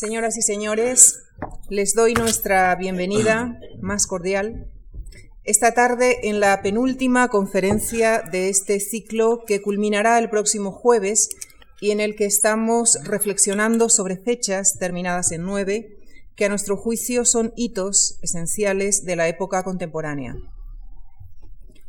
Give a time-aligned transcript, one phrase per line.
[0.00, 1.24] Señoras y señores,
[1.68, 4.72] les doy nuestra bienvenida más cordial
[5.44, 11.28] esta tarde en la penúltima conferencia de este ciclo que culminará el próximo jueves
[11.82, 15.98] y en el que estamos reflexionando sobre fechas terminadas en nueve
[16.34, 20.34] que a nuestro juicio son hitos esenciales de la época contemporánea.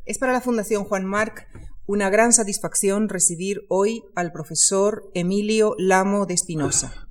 [0.05, 1.47] Es para la Fundación Juan Marc
[1.87, 7.07] una gran satisfacción recibir hoy al profesor Emilio Lamo de Espinosa.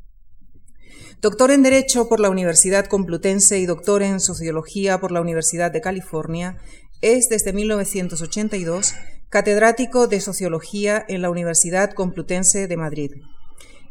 [1.20, 5.82] Doctor en Derecho por la Universidad Complutense y doctor en Sociología por la Universidad de
[5.82, 6.56] California,
[7.02, 8.94] es desde 1982
[9.28, 13.10] catedrático de Sociología en la Universidad Complutense de Madrid.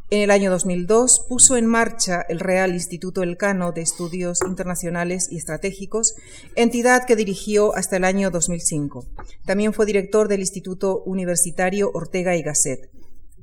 [0.10, 5.38] En el año 2002 puso en marcha el Real Instituto Elcano de Estudios Internacionales y
[5.38, 6.16] Estratégicos,
[6.56, 9.06] entidad que dirigió hasta el año 2005.
[9.46, 12.90] También fue director del Instituto Universitario Ortega y Gasset.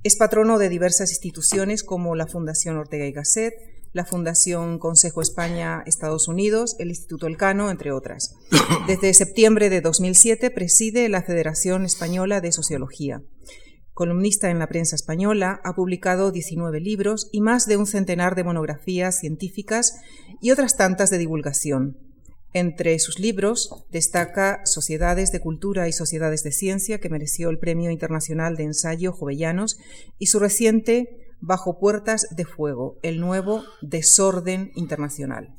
[0.02, 6.28] Es patrono de diversas instituciones como la Fundación Ortega y Gasset, la Fundación Consejo España-Estados
[6.28, 8.37] Unidos, el Instituto Elcano, entre otras.
[8.87, 13.23] Desde septiembre de 2007 preside la Federación Española de Sociología.
[13.95, 18.45] Columnista en la prensa española, ha publicado 19 libros y más de un centenar de
[18.45, 19.99] monografías científicas
[20.43, 21.96] y otras tantas de divulgación.
[22.52, 27.90] Entre sus libros destaca Sociedades de Cultura y Sociedades de Ciencia, que mereció el Premio
[27.90, 29.78] Internacional de Ensayo Jovellanos,
[30.18, 35.56] y su reciente bajo puertas de fuego, el nuevo desorden internacional.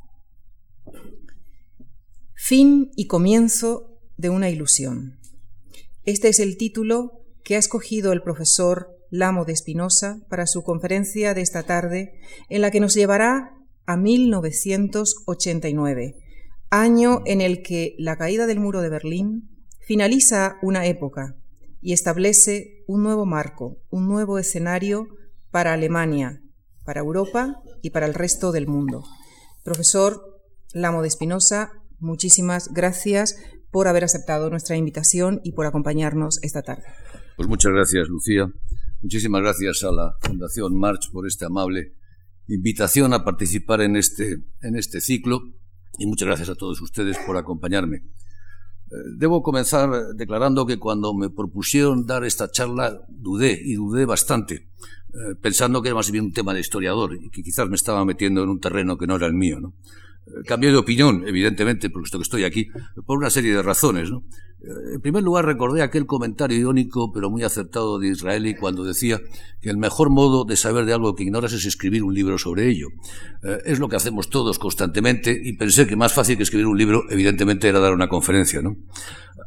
[2.33, 5.19] Fin y comienzo de una ilusión.
[6.03, 11.33] Este es el título que ha escogido el profesor Lamo de Espinosa para su conferencia
[11.33, 12.19] de esta tarde,
[12.49, 13.51] en la que nos llevará
[13.85, 16.15] a 1989,
[16.69, 21.37] año en el que la caída del muro de Berlín finaliza una época
[21.81, 25.07] y establece un nuevo marco, un nuevo escenario
[25.51, 26.41] para Alemania,
[26.85, 29.03] para Europa y para el resto del mundo.
[29.63, 30.41] Profesor
[30.73, 33.35] Lamo de Espinosa, muchísimas gracias
[33.71, 36.83] por haber aceptado nuestra invitación y por acompañarnos esta tarde.
[37.35, 38.51] Pues muchas gracias, Lucía.
[39.01, 41.93] Muchísimas gracias a la Fundación March por esta amable
[42.47, 45.41] invitación a participar en este, en este ciclo
[45.99, 48.03] y muchas gracias a todos ustedes por acompañarme.
[49.17, 54.69] Debo comenzar declarando que cuando me propusieron dar esta charla dudé y dudé bastante
[55.17, 58.05] eh, pensando que era más bien un tema de historiador y que quizás me estaba
[58.05, 59.57] metiendo en un terreno que no era el mío.
[60.25, 62.67] Eh, cambié de opinión, evidentemente, por esto que estoy aquí,
[63.05, 64.09] por una serie de razones.
[64.61, 69.19] Eh, en primer lugar, recordé aquel comentario irónico pero muy acertado de Israeli cuando decía
[69.61, 72.69] que el mejor modo de saber de algo que ignoras es escribir un libro sobre
[72.69, 72.87] ello.
[73.65, 77.03] es lo que hacemos todos constantemente y pensé que más fácil que escribir un libro,
[77.09, 78.61] evidentemente, era dar una conferencia.
[78.61, 78.75] ¿no?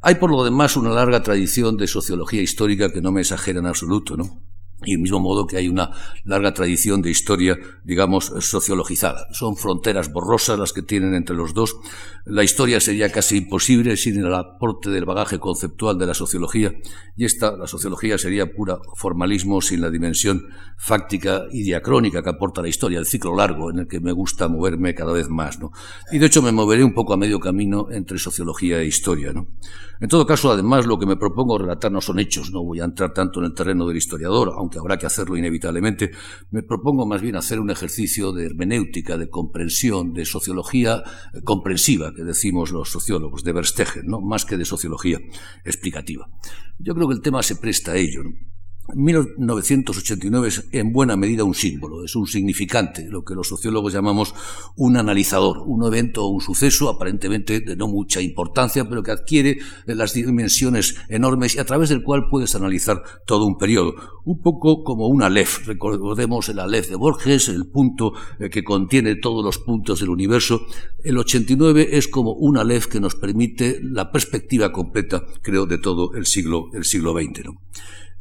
[0.03, 3.67] Hay por lo demás una larga tradición de sociología histórica que no me exagera en
[3.67, 4.17] absoluto.
[4.17, 4.50] ¿no?
[4.85, 5.91] Y del mismo modo que hay una
[6.25, 9.27] larga tradición de historia, digamos, sociologizada.
[9.33, 11.77] Son fronteras borrosas las que tienen entre los dos.
[12.25, 16.73] La historia sería casi imposible sin el aporte del bagaje conceptual de la sociología,
[17.17, 20.47] y esta, la sociología, sería pura formalismo sin la dimensión
[20.77, 24.49] fáctica y diacrónica que aporta la historia, el ciclo largo en el que me gusta
[24.49, 25.59] moverme cada vez más.
[25.59, 25.73] ¿no?
[26.11, 29.33] Y de hecho me moveré un poco a medio camino entre sociología e historia.
[29.33, 29.49] ¿no?
[30.01, 32.85] En todo caso, además, lo que me propongo relatar no son hechos, no voy a
[32.85, 36.11] entrar tanto en el terreno del historiador, habrá que hacerlo inevitablemente,
[36.51, 42.13] me propongo más bien hacer un ejercicio de hermenéutica, de comprensión, de sociología eh, comprensiva,
[42.15, 44.21] que decimos los sociólogos, de Verstegen, ¿no?
[44.21, 45.19] más que de sociología
[45.65, 46.27] explicativa.
[46.79, 48.23] Yo creo que el tema se presta a ello.
[48.95, 54.35] 1989 es en buena medida un símbolo, es un significante, lo que los sociólogos llamamos
[54.77, 59.59] un analizador, un evento o un suceso aparentemente de no mucha importancia, pero que adquiere
[59.87, 63.95] las dimensiones enormes y a través del cual puedes analizar todo un periodo.
[64.25, 69.17] Un poco como una Aleph, recordemos el Aleph de Borges, el punto eh, que contiene
[69.17, 70.67] todos los puntos del universo.
[71.03, 76.15] El 89 es como un Aleph que nos permite la perspectiva completa, creo, de todo
[76.15, 77.51] el siglo, el siglo XX.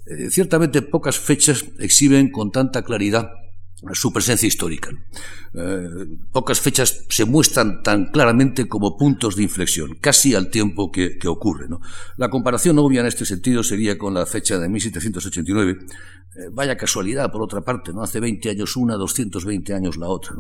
[0.09, 3.29] Eh, ciertamente pocas fechas exhiben con tanta claridad
[3.93, 4.89] su presencia histórica.
[5.53, 11.17] Eh, pocas fechas se muestran tan claramente como puntos de inflexión, casi al tiempo que,
[11.27, 11.67] ocurre.
[12.17, 15.79] La comparación obvia en este sentido sería con la fecha de 1789.
[16.39, 18.01] Eh, vaya casualidad, por otra parte, ¿no?
[18.01, 20.35] Hace 20 años una, 220 años la otra.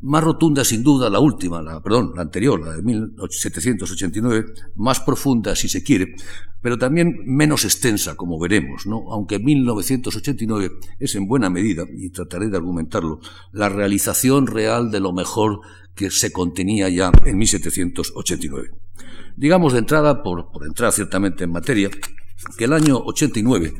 [0.00, 4.44] Más rotunda, sin duda, la última, la, perdón, la anterior, la de 1789,
[4.76, 6.14] más profunda, si se quiere,
[6.62, 9.10] pero también menos extensa, como veremos, ¿no?
[9.10, 10.70] Aunque 1989
[11.00, 13.18] es en buena medida, y trataré de argumentarlo,
[13.50, 15.62] la realización real de lo mejor
[15.96, 18.70] que se contenía ya en 1789.
[19.36, 21.90] Digamos de entrada, por, por entrar ciertamente en materia,
[22.56, 23.74] que el año 89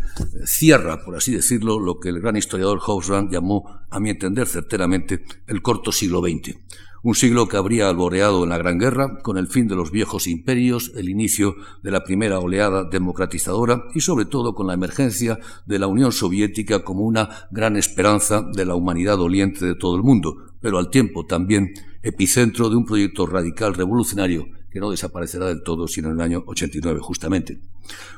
[0.44, 5.24] cierra, por así decirlo, lo que el gran historiador Housran llamó, a mi entender certeramente,
[5.46, 6.58] el corto siglo XX.
[7.02, 10.26] Un siglo que habría alboreado en la Gran Guerra, con el fin de los viejos
[10.26, 15.78] imperios, el inicio de la primera oleada democratizadora y sobre todo con la emergencia de
[15.78, 20.36] la Unión Soviética como una gran esperanza de la humanidad doliente de todo el mundo,
[20.60, 21.72] pero al tiempo también
[22.02, 26.44] epicentro de un proyecto radical revolucionario que no desaparecerá del todo sino en el año
[26.46, 27.60] 89 justamente.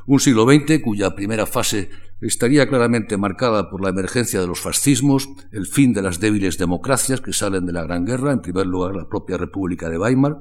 [0.07, 1.91] Un siglo XX cuya primera fase
[2.21, 7.21] estaría claramente marcada por la emergencia de los fascismos, el fin de las débiles democracias
[7.21, 10.39] que salen de la Gran Guerra, en primer lugar la propia República de Weimar,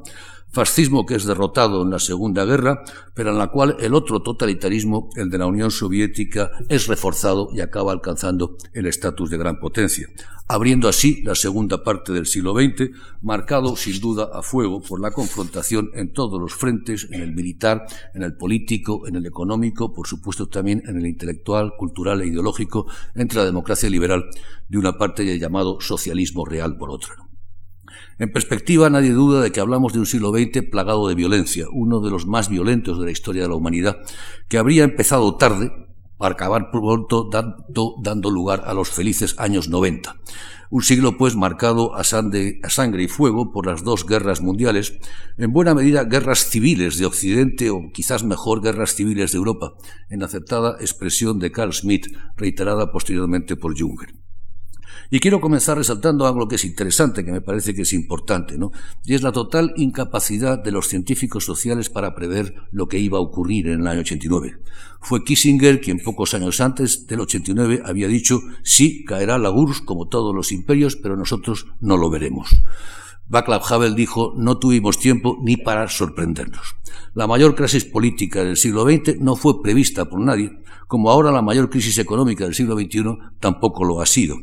[0.51, 2.83] fascismo que es derrotado en la Segunda Guerra,
[3.13, 7.61] pero en la cual el otro totalitarismo, el de la Unión Soviética, es reforzado y
[7.61, 10.07] acaba alcanzando el estatus de gran potencia,
[10.47, 15.11] abriendo así la segunda parte del siglo XX, marcado sin duda a fuego por la
[15.11, 20.07] confrontación en todos los frentes, en el militar, en el político, en el económico, por
[20.07, 24.25] supuesto también en el intelectual, cultural e ideológico, entre la democracia liberal
[24.67, 27.30] de una parte y el llamado socialismo real por otra.
[28.19, 31.99] En perspectiva, nadie duda de que hablamos de un siglo XX plagado de violencia, uno
[31.99, 33.97] de los más violentos de la historia de la humanidad,
[34.47, 35.71] que habría empezado tarde
[36.21, 40.17] para acabar pronto dando, lugar a los felices años 90.
[40.69, 44.93] Un siglo, pues, marcado a sangre, a sangre, y fuego por las dos guerras mundiales,
[45.37, 49.73] en buena medida guerras civiles de Occidente o quizás mejor guerras civiles de Europa,
[50.09, 54.13] en aceptada expresión de Carl Schmitt, reiterada posteriormente por Junger.
[55.13, 58.71] Y quiero comenzar resaltando algo que es interesante, que me parece que es importante, ¿no?
[59.03, 63.21] Y es la total incapacidad de los científicos sociales para prever lo que iba a
[63.21, 64.59] ocurrir en el año 89.
[65.01, 70.07] Fue Kissinger quien pocos años antes del 89 había dicho, sí, caerá la URSS como
[70.07, 72.55] todos los imperios, pero nosotros no lo veremos.
[73.27, 76.77] Václav Havel dijo, no tuvimos tiempo ni para sorprendernos.
[77.15, 81.41] La mayor crisis política del siglo XX no fue prevista por nadie, como ahora la
[81.41, 84.37] mayor crisis económica del siglo XXI tampoco lo ha sido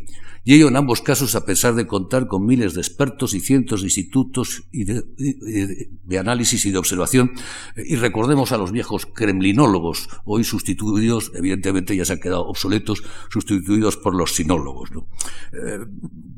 [0.48, 3.82] y ello en ambos casos a pesar de contar con miles de expertos y cientos
[3.82, 7.32] de institutos de, análisis y de observación.
[7.76, 13.98] Y recordemos a los viejos kremlinólogos, hoy sustituidos, evidentemente ya se han quedado obsoletos, sustituidos
[13.98, 14.88] por los sinólogos.
[15.52, 15.80] Eh,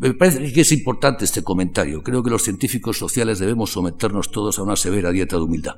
[0.01, 2.03] me parece que es importante este comentario.
[2.03, 5.77] Creo que los científicos sociales debemos someternos todos a una severa dieta de humildad.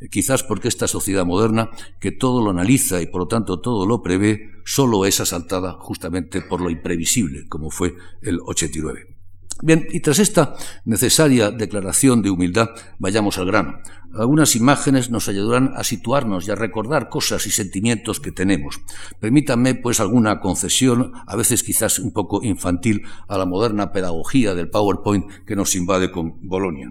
[0.00, 1.68] Eh, quizás porque esta sociedad moderna,
[2.00, 6.40] que todo lo analiza y por lo tanto todo lo prevé, solo es asaltada justamente
[6.40, 9.14] por lo imprevisible, como fue el 89.
[9.62, 10.54] Bien, y tras esta
[10.84, 13.78] necesaria declaración de humildad, vayamos al grano.
[14.12, 18.80] Algunas imágenes nos ayudarán a situarnos y a recordar cosas y sentimientos que tenemos.
[19.20, 24.70] Permítanme, pues, alguna concesión, a veces quizás un poco infantil, a la moderna pedagogía del
[24.70, 26.90] PowerPoint que nos invade con Bolonia.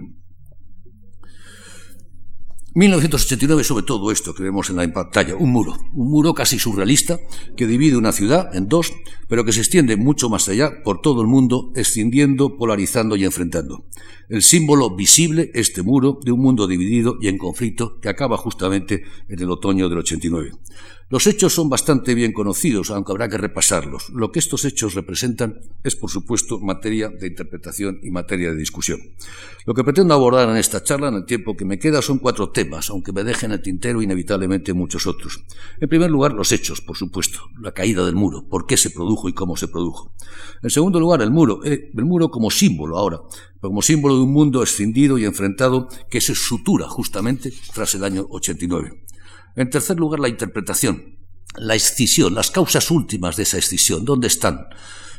[2.75, 7.19] 1989 sobre todo esto que vemos en la pantalla, un muro, un muro casi surrealista
[7.55, 8.91] que divide una ciudad en dos,
[9.27, 13.85] pero que se extiende mucho más allá por todo el mundo, escindiendo, polarizando y enfrentando.
[14.27, 19.03] El símbolo visible, este muro, de un mundo dividido y en conflicto que acaba justamente
[19.29, 20.53] en el otoño del 89.
[21.13, 24.09] Los hechos son bastante bien conocidos, aunque habrá que repasarlos.
[24.09, 28.99] Lo que estos hechos representan es, por supuesto, materia de interpretación y materia de discusión.
[29.67, 32.49] Lo que pretendo abordar en esta charla, en el tiempo que me queda, son cuatro
[32.49, 35.43] temas, aunque me dejen el tintero inevitablemente muchos otros.
[35.79, 39.29] En primer lugar, los hechos, por supuesto, la caída del muro, por qué se produjo
[39.29, 40.15] y cómo se produjo.
[40.63, 43.19] En segundo lugar, el muro, eh, el muro como símbolo ahora,
[43.61, 48.25] como símbolo de un mundo escindido y enfrentado que se sutura justamente tras el año
[48.31, 49.03] 89.
[49.55, 51.17] En tercer lugar, la interpretación,
[51.55, 54.67] la escisión, las causas últimas de esa escisión, ¿dónde están?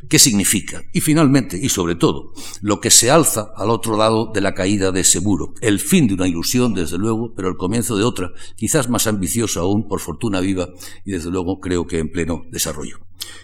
[0.09, 0.83] ¿Qué significa?
[0.93, 4.93] Y finalmente, y sobre todo, lo que se alza al otro lado de la caída
[4.93, 5.55] de ese muro.
[5.61, 9.61] El fin de una ilusión, desde luego, pero el comienzo de otra, quizás más ambiciosa
[9.61, 10.69] aún, por fortuna viva,
[11.05, 12.99] y desde luego creo que en pleno desarrollo.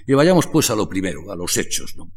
[0.06, 1.96] Y vayamos pues a lo primero, a los hechos.
[1.96, 2.10] ¿no?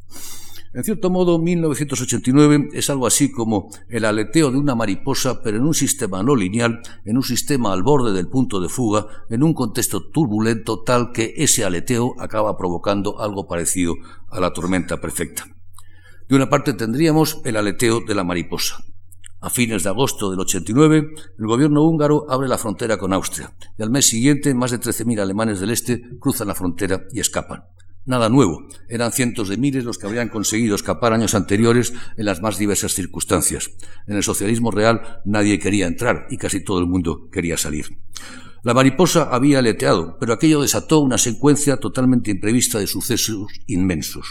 [0.76, 5.66] En cierto modo, 1989 es algo así como el aleteo de una mariposa, pero en
[5.66, 9.54] un sistema no lineal, en un sistema al borde del punto de fuga, en un
[9.54, 13.94] contexto turbulento tal que ese aleteo acaba provocando algo parecido
[14.30, 15.46] a la tormenta perfecta.
[16.28, 18.78] De una parte tendríamos el aleteo de la mariposa.
[19.42, 21.06] A fines de agosto del 89,
[21.38, 25.20] el gobierno húngaro abre la frontera con Austria y al mes siguiente más de 13.000
[25.20, 27.66] alemanes del este cruzan la frontera y escapan.
[28.06, 32.42] Nada nuevo, eran cientos de miles los que habrían conseguido escapar años anteriores en las
[32.42, 33.72] más diversas circunstancias.
[34.08, 37.98] En el socialismo real nadie quería entrar y casi todo el mundo quería salir.
[38.62, 44.26] La mariposa había aleteado, pero aquello desató una secuencia totalmente imprevista de sucesos inmensos.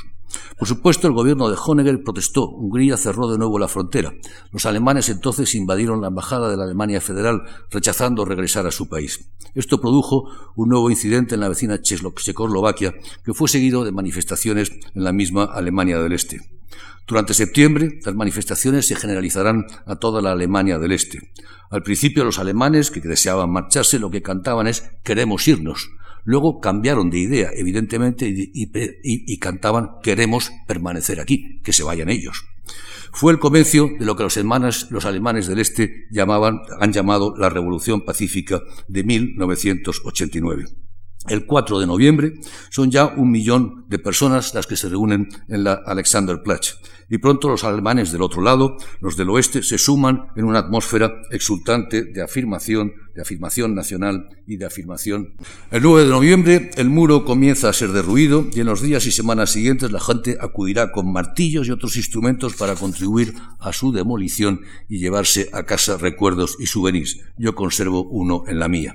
[0.59, 2.49] Por supuesto, el gobierno de Honegger protestó.
[2.49, 4.13] Hungría cerró de nuevo la frontera.
[4.51, 9.29] Los alemanes entonces invadieron la embajada de la Alemania Federal, rechazando regresar a su país.
[9.55, 15.05] Esto produjo un nuevo incidente en la vecina Checoslovaquia, que fue seguido de manifestaciones en
[15.05, 16.41] la misma Alemania del Este.
[17.07, 21.33] Durante septiembre, las manifestaciones se generalizarán a toda la Alemania del Este.
[21.71, 25.91] Al principio, los alemanes que deseaban marcharse lo que cantaban es queremos irnos.
[26.25, 32.45] Luego cambiaron de idea, evidentemente, y, cantaban queremos permanecer aquí, que se vayan ellos.
[33.13, 37.51] Fue el comienzo de lo que los, los alemanes del Este llamaban, han llamado la
[37.51, 40.65] Revolución Pacífica de 1989.
[41.29, 42.35] El 4 de noviembre
[42.71, 46.79] son ya un millón de personas las que se reúnen en la Alexanderplatz
[47.13, 51.13] y pronto los alemanes del otro lado, los del oeste, se suman en una atmósfera
[51.31, 55.35] exultante de afirmación, de afirmación nacional y de afirmación.
[55.71, 59.13] El 9 de noviembre el muro comienza a ser derruido y en los días y
[59.13, 64.63] semanas siguientes la gente acudirá con martillos y otros instrumentos para contribuir a su demolición
[64.89, 67.21] y llevarse a casa recuerdos y souvenirs.
[67.37, 68.95] Yo conservo uno en la mía.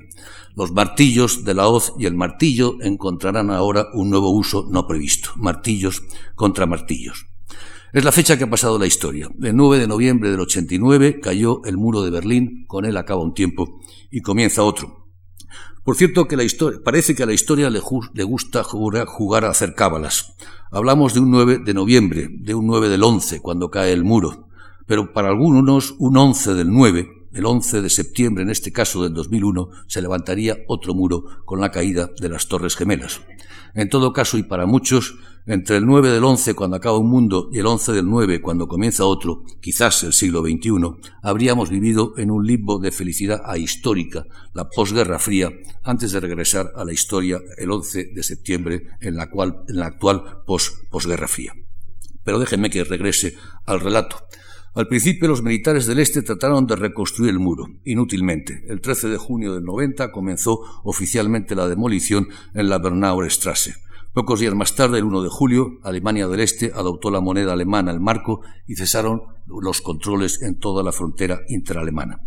[0.58, 5.30] Los martillos de la hoz y el martillo encontrarán ahora un nuevo uso no previsto.
[5.36, 6.02] Martillos
[6.34, 7.26] contra martillos.
[7.92, 9.30] Es la fecha que ha pasado la historia.
[9.40, 13.34] El 9 de noviembre del 89 cayó el muro de Berlín, con él acaba un
[13.34, 13.78] tiempo
[14.10, 15.06] y comienza otro.
[15.84, 17.78] Por cierto, que la historia, parece que a la historia le,
[18.24, 20.34] gusta jugar, jugar, a hacer cábalas.
[20.72, 24.48] Hablamos de un 9 de noviembre, de un 9 del 11, cuando cae el muro.
[24.88, 29.14] Pero para algunos, un 11 del 9, el 11 de septiembre, en este caso del
[29.14, 33.20] 2001, se levantaría otro muro con la caída de las Torres Gemelas.
[33.74, 35.18] En todo caso, y para muchos,
[35.48, 38.68] entre el 9 del 11 cuando acaba un mundo y el 11 del 9 cuando
[38.68, 40.70] comienza otro, quizás el siglo XXI,
[41.22, 45.50] habríamos vivido en un limbo de felicidad ahistórica, la posguerra fría,
[45.84, 49.86] antes de regresar a la historia el 11 de septiembre en la, cual, en la
[49.86, 50.42] actual
[50.90, 51.54] posguerra fría.
[52.24, 54.18] Pero déjenme que regrese al relato.
[54.78, 58.62] Al principio los militares del Este trataron de reconstruir el muro, inútilmente.
[58.68, 63.74] El 13 de junio del 90 comenzó oficialmente la demolición en la Bernauer Strasse.
[64.14, 67.90] Pocos días más tarde, el 1 de julio, Alemania del Este adoptó la moneda alemana,
[67.90, 72.20] el marco, y cesaron los controles en toda la frontera interalemana.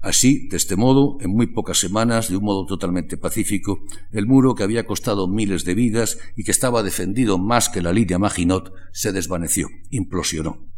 [0.00, 3.80] Así, de este modo, en muy pocas semanas, de un modo totalmente pacífico,
[4.12, 7.92] el muro que había costado miles de vidas y que estaba defendido más que la
[7.92, 10.77] línea Maginot se desvaneció, implosionó.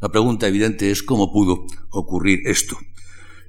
[0.00, 2.76] La pregunta evidente es cómo pudo ocurrir esto.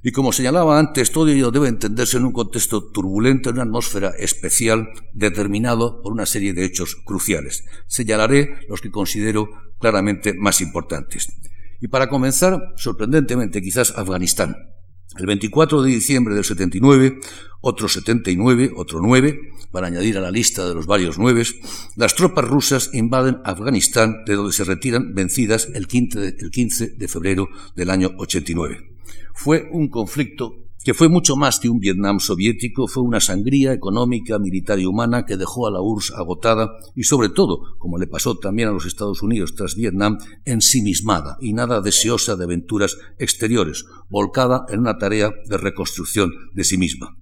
[0.04, 4.12] Y como señalaba antes, todo ello debe entenderse en un contexto turbulento, en una atmósfera
[4.18, 7.66] especial, determinado por una serie de hechos cruciales.
[7.88, 9.50] Señalaré los que considero
[9.80, 11.28] claramente más importantes.
[11.82, 14.56] Y para comenzar, sorprendentemente quizás Afganistán.
[15.18, 17.20] El 24 de diciembre del 79,
[17.62, 21.56] otro 79, otro 9, para añadir a la lista de los varios nueves,
[21.96, 26.90] las tropas rusas invaden Afganistán, de donde se retiran vencidas el 15 de, el 15
[26.90, 28.98] de febrero del año 89
[29.38, 34.40] fue un conflicto que fue mucho más que un Vietnam soviético, fue una sangría económica,
[34.40, 38.38] militar y humana que dejó a la URSS agotada y sobre todo, como le pasó
[38.38, 44.66] también a los Estados Unidos tras Vietnam, ensimismada y nada deseosa de aventuras exteriores, volcada
[44.70, 47.18] en una tarea de reconstrucción de sí misma.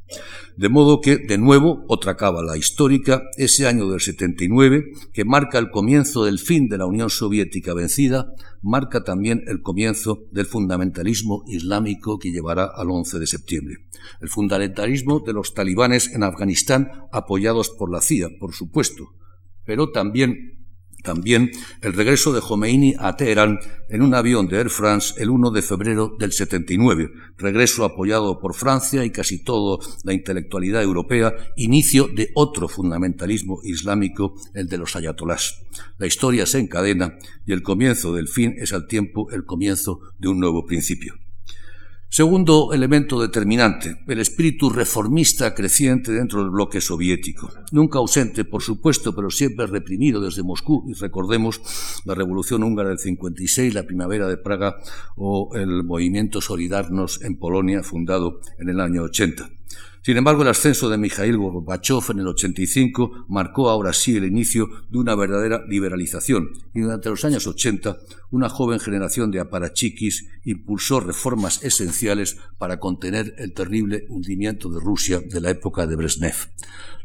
[0.56, 5.70] De modo que, de nuevo, otra cábala histórica, ese año del 79, que marca el
[5.70, 8.32] comienzo del fin de la Unión Soviética vencida,
[8.62, 13.76] marca también el comienzo del fundamentalismo islámico que llevará al 11 de septiembre.
[14.22, 19.10] El fundamentalismo de los talibanes en Afganistán, apoyados por la CIA, por supuesto,
[19.66, 20.65] pero también
[21.06, 25.52] también el regreso de Khomeini a Teherán en un avión de Air France el 1
[25.52, 32.10] de febrero del 79, regreso apoyado por Francia y casi toda la intelectualidad europea, inicio
[32.14, 35.62] de otro fundamentalismo islámico, el de los ayatolás.
[35.98, 40.28] La historia se encadena y el comienzo del fin es al tiempo el comienzo de
[40.28, 41.25] un nuevo principio.
[42.16, 49.14] Segundo elemento determinante, el espíritu reformista creciente dentro del bloque soviético, nunca ausente, por supuesto,
[49.14, 51.60] pero siempre reprimido desde Moscú, y recordemos
[52.06, 54.78] la Revolución húngara del 56, la Primavera de Praga
[55.18, 59.50] o el movimiento Solidarnos en Polonia, fundado en el año 80.
[60.06, 64.70] Sin embargo, el ascenso de Mikhail Gorbachev en el 85 marcó ahora sí el inicio
[64.92, 67.98] de una verdadera liberalización y durante los años 80
[68.30, 75.22] una joven generación de aparachiquis impulsó reformas esenciales para contener el terrible hundimiento de Rusia
[75.22, 76.36] de la época de Brezhnev.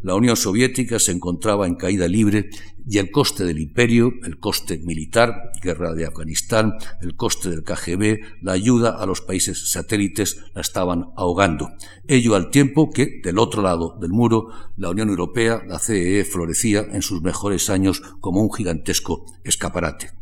[0.02, 2.50] La Unión Soviética se encontraba en caída libre
[2.88, 8.42] y el coste del imperio, el coste militar, guerra de Afganistán, el coste del KGB,
[8.42, 11.70] la ayuda a los países satélites la estaban ahogando.
[12.06, 16.80] Ello al tiempo que, del otro lado del muro, la Unión Europea, la CEE, florecía
[16.80, 20.12] en sus mejores años como un gigantesco escaparate.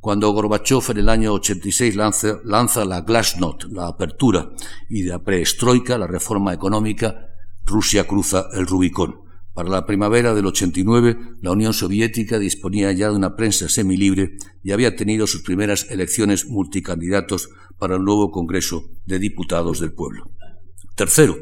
[0.00, 4.50] Cuando Gorbachev en el año 86 lanza, lanza la Glasnost, la apertura,
[4.88, 7.28] y la preestroika, la reforma económica,
[7.66, 9.27] Rusia cruza el Rubicón.
[9.58, 14.70] Para la primavera del 89, la Unión Soviética disponía ya de una prensa semilibre y
[14.70, 20.30] había tenido sus primeras elecciones multicandidatos para el nuevo Congreso de Diputados del Pueblo.
[20.94, 21.36] Tercero,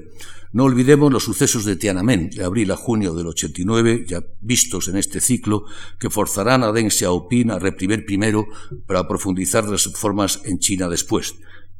[0.52, 4.96] no olvidemos los sucesos de Tiananmen de abril a junio del 89, ya vistos en
[4.96, 5.66] este ciclo,
[6.00, 8.46] que forzarán a Deng Xiaoping a reprimir primero
[8.86, 11.34] para profundizar las reformas en China después.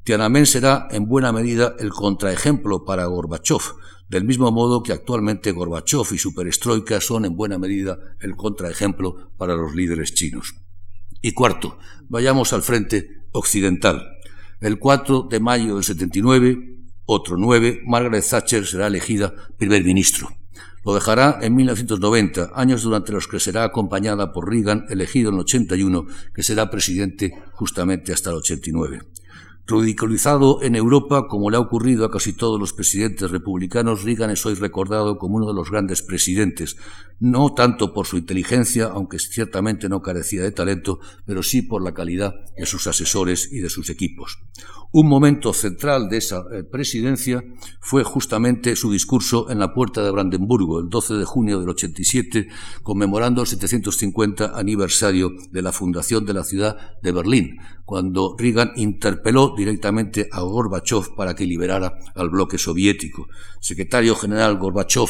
[0.04, 3.62] Tiananmen será en buena medida el contraejemplo para Gorbachev,
[4.08, 9.32] del mismo modo que actualmente Gorbachev y su perestroika son en buena medida el contraejemplo
[9.36, 10.54] para los líderes chinos.
[11.22, 14.06] Y cuarto, vayamos al frente occidental.
[14.60, 16.58] El 4 de mayo del 79,
[17.04, 20.28] otro 9, Margaret Thatcher será elegida primer ministro.
[20.84, 25.40] Lo dejará en 1990, años durante los que será acompañada por Reagan, elegido en el
[25.40, 29.00] 81, que será presidente justamente hasta el 89.
[29.68, 34.46] Ridiculizado en Europa, como le ha ocurrido a casi todos los presidentes republicanos, Reagan es
[34.46, 36.76] hoy recordado como uno de los grandes presidentes,
[37.18, 41.94] no tanto por su inteligencia, aunque ciertamente no carecía de talento, pero sí por la
[41.94, 44.38] calidad de sus asesores y de sus equipos.
[44.92, 47.42] Un momento central de esa eh, presidencia
[47.80, 52.48] fue justamente su discurso en la Puerta de Brandenburgo, el 12 de junio del 87,
[52.84, 59.54] conmemorando el 750 aniversario de la fundación de la ciudad de Berlín, cuando Reagan interpeló
[59.56, 63.28] directamente a Gorbachev para que liberara al bloque soviético.
[63.60, 65.08] secretario general Gorbachev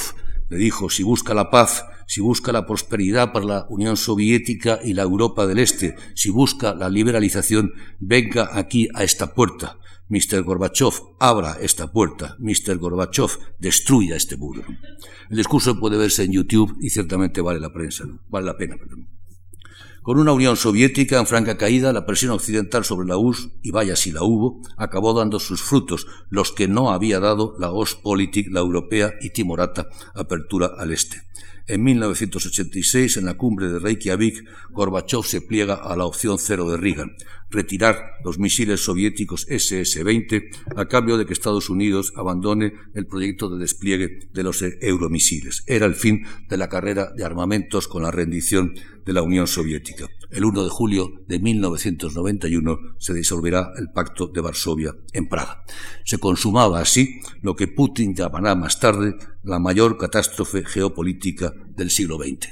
[0.49, 4.93] le dijo, si busca la paz, si busca la prosperidad para la Unión Soviética y
[4.93, 9.79] la Europa del Este, si busca la liberalización, venga aquí a esta puerta.
[10.09, 10.43] Mr.
[10.45, 12.37] Gorbachev, abra esta puerta.
[12.39, 12.77] Mr.
[12.79, 14.63] Gorbachev, destruya este muro.
[15.31, 18.77] El discurso puede verse en YouTube y ciertamente vale la prensa, vale la pena.
[20.07, 23.97] Con una Unión Soviética en franca caída, la presión occidental sobre la URSS, y vaya
[23.97, 28.61] si la hubo, acabó dando sus frutos, los que no había dado la Ostpolitik, la
[28.61, 31.23] europea y timorata apertura al este.
[31.69, 36.77] En 1986, en la cumbre de Reykjavik, Gorbachev se pliega a la opción cero de
[36.77, 37.17] Reagan,
[37.51, 43.59] retirar los misiles soviéticos SS-20 a cambio de que Estados Unidos abandone el proyecto de
[43.59, 45.65] despliegue de los euromisiles.
[45.67, 50.09] Era el fin de la carrera de armamentos con la rendición de la Unión Soviética.
[50.31, 55.65] El 1 de julio de 1991 se disolverá el Pacto de Varsovia en Praga.
[56.05, 62.19] Se consumaba así lo que Putin llamará más tarde la mayor catástrofe geopolítica del siglo
[62.19, 62.49] XX.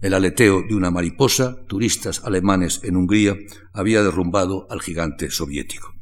[0.00, 3.36] El aleteo de una mariposa, turistas alemanes en Hungría,
[3.72, 5.94] había derrumbado al gigante soviético.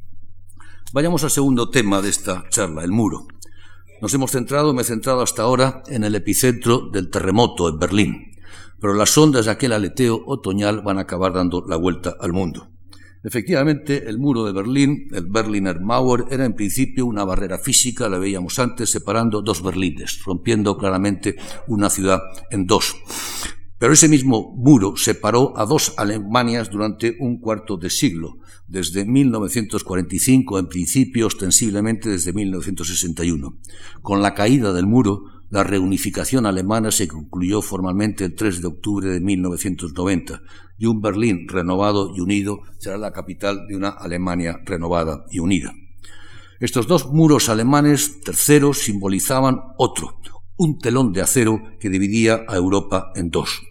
[0.93, 3.27] Vayamos al segundo tema de esta charla, el muro.
[4.01, 8.28] Nos hemos centrado, me he centrado hasta ahora en el epicentro del terremoto en Berlín,
[8.79, 12.69] pero las ondas de aquel aleteo otoñal van a acabar dando la vuelta al mundo.
[13.21, 18.17] Efectivamente, el muro de Berlín, el Berliner Mauer, era en principio una barrera física, la
[18.17, 21.35] veíamos antes, separando dos Berlines, rompiendo claramente
[21.67, 22.95] una ciudad en dos.
[23.77, 30.59] Pero ese mismo muro separó a dos Alemanias durante un cuarto de siglo, desde 1945,
[30.59, 33.57] en principio ostensiblemente desde 1961.
[34.01, 39.09] Con la caída del muro, la reunificación alemana se concluyó formalmente el 3 de octubre
[39.09, 40.41] de 1990
[40.77, 45.73] y un Berlín renovado y unido será la capital de una Alemania renovada y unida.
[46.59, 50.19] Estos dos muros alemanes terceros simbolizaban otro,
[50.57, 53.61] un telón de acero que dividía a Europa en dos.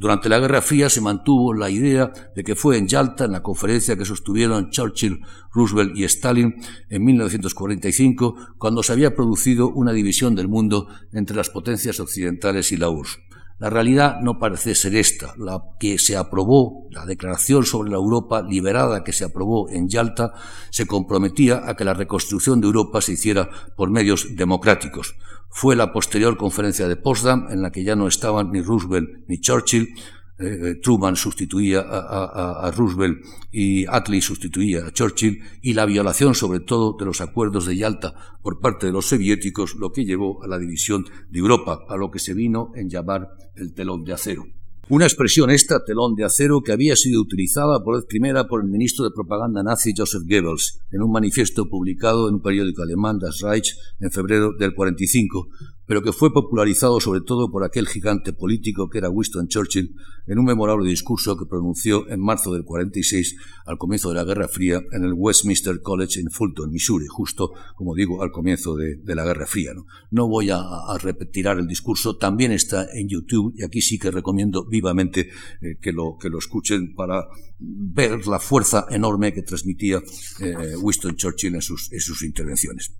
[0.00, 3.42] Durante la Guerra Fría se mantuvo la idea de que fue en Yalta, en la
[3.42, 5.20] conferencia que sostuvieron Churchill,
[5.52, 6.54] Roosevelt y Stalin
[6.88, 12.78] en 1945, cuando se había producido una división del mundo entre las potencias occidentales y
[12.78, 13.18] la URSS.
[13.58, 15.34] La realidad no parece ser esta.
[15.36, 20.32] La que se aprobó, la declaración sobre la Europa liberada que se aprobó en Yalta,
[20.70, 25.14] se comprometía a que la reconstrucción de Europa se hiciera por medios democráticos.
[25.50, 29.40] Fue la posterior conferencia de Potsdam, en la que ya no estaban ni Roosevelt ni
[29.40, 29.94] Churchill,
[30.38, 33.18] eh, Truman sustituía a, Roosevelt
[33.52, 38.14] y Attlee sustituía a Churchill, y la violación sobre todo de los acuerdos de Yalta
[38.42, 42.10] por parte de los soviéticos, lo que llevó a la división de Europa, a lo
[42.10, 44.46] que se vino en llamar el telón de acero.
[44.90, 48.68] Una expresión esta, telón de acero, que había sido utilizada por vez primera por el
[48.68, 53.38] ministro de propaganda nazi Joseph Goebbels en un manifiesto publicado en un periódico alemán, Das
[53.40, 55.46] Reich, en febrero del 45,
[55.90, 59.96] pero que fue popularizado sobre todo por aquel gigante político que era Winston Churchill
[60.28, 63.34] en un memorable discurso que pronunció en marzo del 46
[63.66, 67.96] al comienzo de la Guerra Fría en el Westminster College en Fulton, Missouri, justo, como
[67.96, 69.72] digo, al comienzo de, la Guerra Fría.
[70.12, 70.62] No, voy a,
[71.02, 75.90] repetir el discurso, también está en YouTube y aquí sí que recomiendo vivamente eh, que,
[75.90, 77.26] lo, escuchen para
[77.58, 80.00] ver la fuerza enorme que transmitía
[80.40, 82.94] eh, Winston Churchill en sus intervenciones.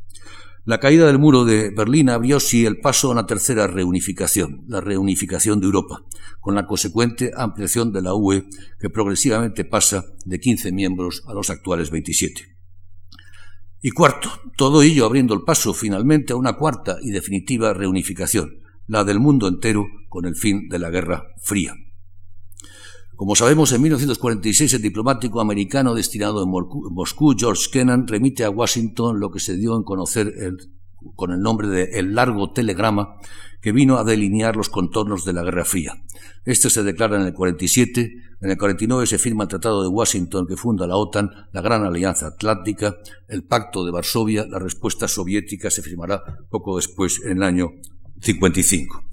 [0.64, 4.82] La caída del muro de Berlín abrió sí el paso a una tercera reunificación, la
[4.82, 6.04] reunificación de Europa,
[6.38, 8.44] con la consecuente ampliación de la UE,
[8.78, 12.42] que progresivamente pasa de 15 miembros a los actuales 27.
[13.80, 19.04] Y cuarto, todo ello abriendo el paso finalmente a una cuarta y definitiva reunificación, la
[19.04, 21.74] del mundo entero con el fin de la Guerra Fría.
[23.20, 29.20] Como sabemos, en 1946 el diplomático americano destinado en Moscú, George Kennan, remite a Washington
[29.20, 30.32] lo que se dio en conocer
[31.16, 33.16] con el nombre de El Largo Telegrama,
[33.60, 36.02] que vino a delinear los contornos de la Guerra Fría.
[36.46, 40.46] Este se declara en el 47, en el 49 se firma el Tratado de Washington
[40.46, 42.96] que funda la OTAN, la Gran Alianza Atlántica,
[43.28, 47.68] el Pacto de Varsovia, la respuesta soviética se firmará poco después, en el año
[48.22, 49.09] 55.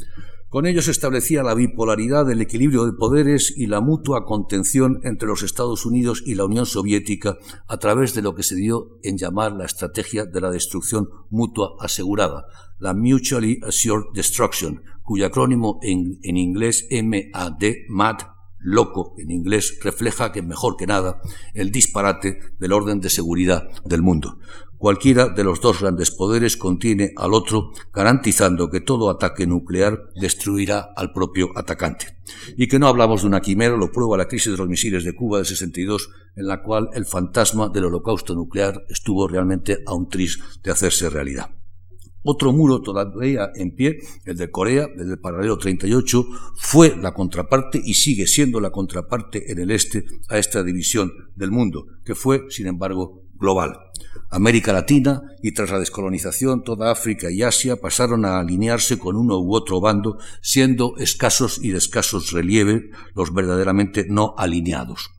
[0.50, 5.28] Con ello se establecía la bipolaridad del equilibrio de poderes y la mutua contención entre
[5.28, 9.18] los Estados Unidos y la Unión Soviética a través de lo que se dio en
[9.18, 12.46] llamar la estrategia de la destrucción mutua asegurada,
[12.80, 18.18] la Mutually Assured Destruction, cuyo acrónimo en, en inglés MAD, MAD,
[18.60, 21.22] loco en inglés, refleja que mejor que nada
[21.54, 24.40] el disparate del orden de seguridad del mundo.
[24.78, 30.94] Cualquiera de los dos grandes poderes contiene al otro, garantizando que todo ataque nuclear destruirá
[30.96, 32.18] al propio atacante.
[32.58, 35.16] Y que no hablamos de una quimera, lo prueba la crisis de los misiles de
[35.16, 40.10] Cuba de 62, en la cual el fantasma del holocausto nuclear estuvo realmente a un
[40.10, 41.50] tris de hacerse realidad.
[42.30, 47.82] Otro muro todavía en pie, el de Corea, desde el paralelo 38, fue la contraparte
[47.84, 52.46] y sigue siendo la contraparte en el este a esta división del mundo, que fue,
[52.50, 53.78] sin embargo, global.
[54.30, 59.40] América Latina y tras la descolonización toda África y Asia pasaron a alinearse con uno
[59.40, 65.12] u otro bando, siendo escasos y de escasos relieve los verdaderamente no alineados.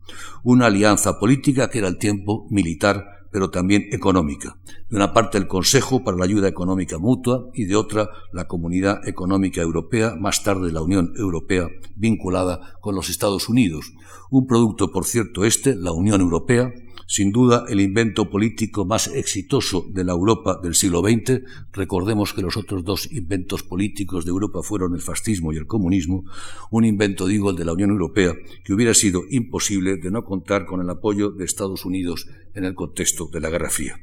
[0.42, 4.56] Una alianza política que era al tiempo militar pero también económica.
[4.88, 9.06] De una parte el Consejo para la Ayuda Económica Mutua y de otra la Comunidad
[9.06, 13.92] Económica Europea, más tarde la Unión Europea, vinculada con los Estados Unidos.
[14.30, 16.72] Un producto, por cierto, este, la Unión Europea,
[17.08, 21.40] sin duda el invento político más exitoso de la Europa del siglo XX.
[21.72, 26.24] Recordemos que los otros dos inventos políticos de Europa fueron el fascismo y el comunismo.
[26.70, 30.66] Un invento, digo, el de la Unión Europea, que hubiera sido imposible de no contar
[30.66, 33.98] con el apoyo de Estados Unidos en el contexto de la Guerra Fría.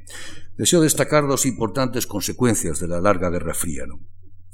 [0.58, 3.84] Deseo destacar dos importantes consecuencias de la larga Guerra Fría.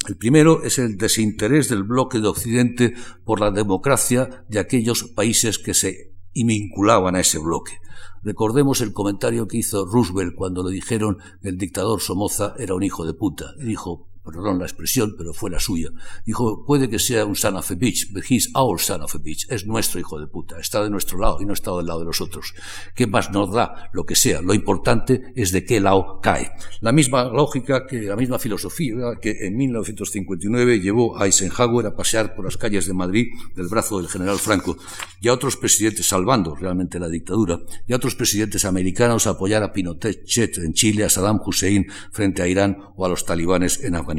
[0.09, 5.57] El primero es el desinterés del bloque de Occidente por la democracia de aquellos países
[5.57, 7.79] que se vinculaban a ese bloque.
[8.23, 12.83] Recordemos el comentario que hizo Roosevelt cuando le dijeron que el dictador Somoza era un
[12.83, 13.53] hijo de puta.
[13.59, 15.89] Y dijo, perdón la expresión, pero fue la suya.
[16.25, 19.17] Dijo, puede que sea un son of a bitch, but he's our son of a
[19.17, 19.47] bitch.
[19.49, 20.59] Es nuestro hijo de puta.
[20.59, 22.53] Está de nuestro lado y no está del lado de los otros.
[22.95, 24.41] ¿Qué más nos da lo que sea?
[24.41, 26.51] Lo importante es de qué lado cae.
[26.81, 32.45] La misma lógica, la misma filosofía que en 1959 llevó a Eisenhower a pasear por
[32.45, 34.77] las calles de Madrid del brazo del general Franco
[35.19, 39.63] y a otros presidentes salvando realmente la dictadura y a otros presidentes americanos a apoyar
[39.63, 43.95] a Pinochet en Chile, a Saddam Hussein frente a Irán o a los talibanes en
[43.95, 44.10] Afganistán.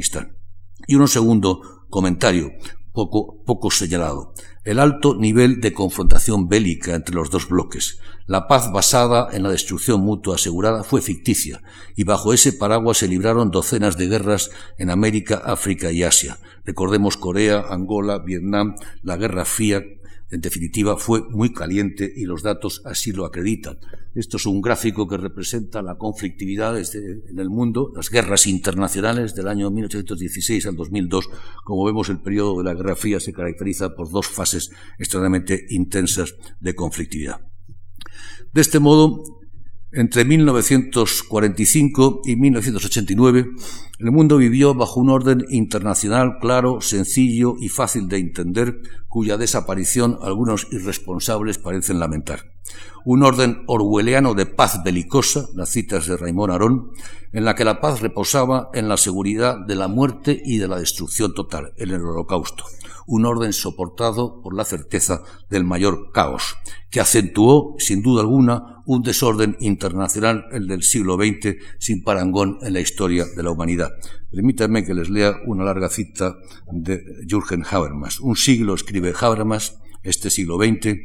[0.87, 2.51] Y un segundo comentario,
[2.93, 4.35] poco, poco señalado.
[4.65, 7.99] El alto nivel de confrontación bélica entre los dos bloques.
[8.27, 11.63] La paz basada en la destrucción mutua asegurada fue ficticia,
[11.97, 16.39] y bajo ese paraguas se libraron docenas de guerras en América, África y Asia.
[16.65, 19.83] Recordemos Corea, Angola, Vietnam, la Guerra Fría,
[20.33, 23.79] en definitiva, fue muy caliente y los datos así lo acreditan.
[24.15, 29.47] Esto es un gráfico que representa la conflictividad en el mundo, las guerras internacionales del
[29.47, 31.29] año 1816 al 2002.
[31.65, 36.35] Como vemos, el periodo de la Guerra Fría se caracteriza por dos fases extremadamente intensas
[36.61, 37.43] de conflictividad.
[38.55, 39.42] De este modo,
[39.93, 43.47] entre 1945 y 1989,
[43.99, 50.19] el mundo vivió bajo un orden internacional claro, sencillo y fácil de entender, cuya desaparición
[50.23, 52.52] algunos irresponsables parecen lamentar.
[53.05, 56.91] Un orden orwelliano de paz belicosa, las citas de Raymond Aron,
[57.33, 60.79] en la que la paz reposaba en la seguridad de la muerte y de la
[60.79, 62.65] destrucción total, en el holocausto.
[63.07, 66.57] Un orden soportado por la certeza del mayor caos,
[66.91, 72.75] que acentuó, sin duda alguna, un desorden internacional, el del siglo XX, sin parangón en
[72.75, 73.91] la historia de la humanidad.
[74.31, 76.37] Permítanme que les lea una larga cita
[76.71, 78.21] de Jürgen Habermas.
[78.21, 80.97] Un siglo, escribe Habermas, este siglo XX,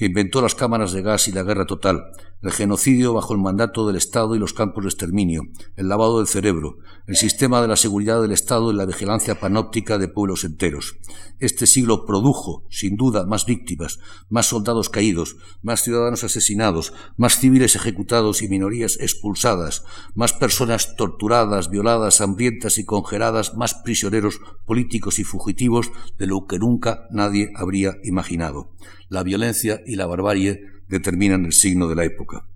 [0.00, 3.86] que inventó las cámaras de gas y la guerra total, el genocidio bajo el mandato
[3.86, 5.42] del Estado y los campos de exterminio,
[5.76, 9.98] el lavado del cerebro, el sistema de la seguridad del Estado y la vigilancia panóptica
[9.98, 10.96] de pueblos enteros.
[11.38, 13.98] Este siglo produjo, sin duda, más víctimas,
[14.30, 19.84] más soldados caídos, más ciudadanos asesinados, más civiles ejecutados y minorías expulsadas,
[20.14, 26.58] más personas torturadas, violadas, hambrientas y congeladas, más prisioneros políticos y fugitivos de lo que
[26.58, 28.70] nunca nadie habría imaginado.
[29.10, 32.46] La violencia y la barbarie determinan el signo de la época.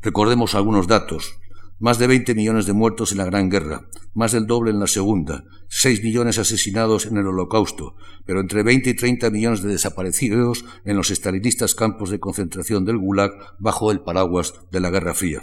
[0.00, 1.40] Recordemos algunos datos.
[1.80, 4.86] Más de 20 millones de muertos en la Gran Guerra, más del doble en la
[4.86, 10.64] Segunda, 6 millones asesinados en el Holocausto, pero entre 20 y 30 millones de desaparecidos
[10.84, 15.42] en los estalinistas campos de concentración del Gulag bajo el paraguas de la Guerra Fría.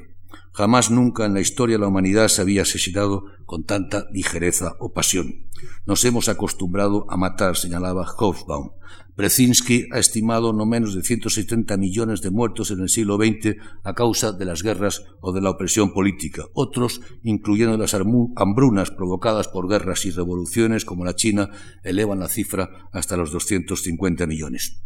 [0.54, 5.48] Jamás nunca en la historia la humanidad se había asesinado con tanta ligereza o pasión.
[5.86, 8.72] Nos hemos acostumbrado a matar, señalaba Hobsbawm.
[9.18, 13.96] Brzezinski ha estimado no menos de 170 millones de muertos en el siglo XX a
[13.96, 16.44] causa de las guerras o de la opresión política.
[16.54, 21.50] Otros, incluyendo las hambrunas provocadas por guerras y revoluciones como la China,
[21.84, 24.84] elevan la cifra hasta los 250 millones.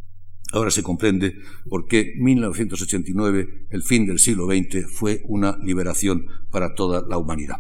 [0.54, 1.36] Ahora se comprende
[1.70, 7.58] por qué 1989, el fin del siglo XX, fue una liberación para toda la humanidad.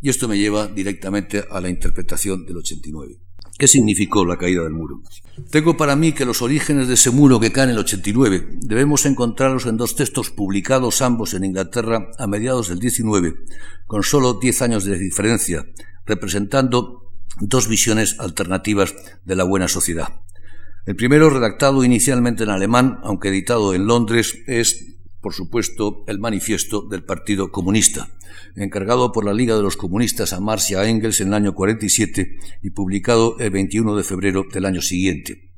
[0.00, 3.27] Y esto me lleva directamente a la interpretación del 89.
[3.58, 5.02] ¿Qué significó la caída del muro?
[5.50, 9.04] Tengo para mí que los orígenes de ese muro que cae en el 89 debemos
[9.04, 13.34] encontrarlos en dos textos publicados ambos en Inglaterra a mediados del 19,
[13.88, 15.66] con solo 10 años de diferencia,
[16.06, 18.94] representando dos visiones alternativas
[19.24, 20.20] de la buena sociedad.
[20.86, 26.82] El primero, redactado inicialmente en alemán, aunque editado en Londres, es por supuesto, el manifiesto
[26.82, 28.08] del Partido Comunista,
[28.54, 31.54] encargado por la Liga de los Comunistas a Marx y a Engels en el año
[31.54, 35.52] 47 y publicado el 21 de febrero del año siguiente.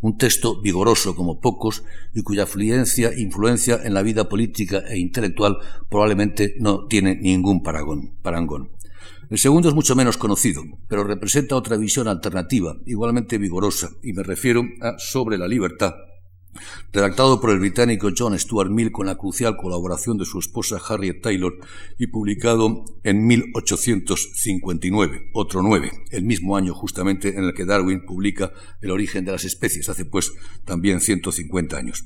[0.00, 1.82] Un texto vigoroso como pocos
[2.14, 5.56] y cuya fluencia, influencia en la vida política e intelectual
[5.88, 8.70] probablemente no tiene ningún parangón.
[9.28, 14.22] El segundo es mucho menos conocido, pero representa otra visión alternativa, igualmente vigorosa, y me
[14.22, 15.94] refiero a Sobre la libertad,
[16.92, 21.22] redactado por el británico John Stuart Mill con la crucial colaboración de su esposa Harriet
[21.22, 21.54] Taylor
[21.98, 28.52] y publicado en 1859, otro nueve, el mismo año justamente en el que Darwin publica
[28.80, 30.32] El origen de las especies, hace pues
[30.64, 32.04] también 150 años.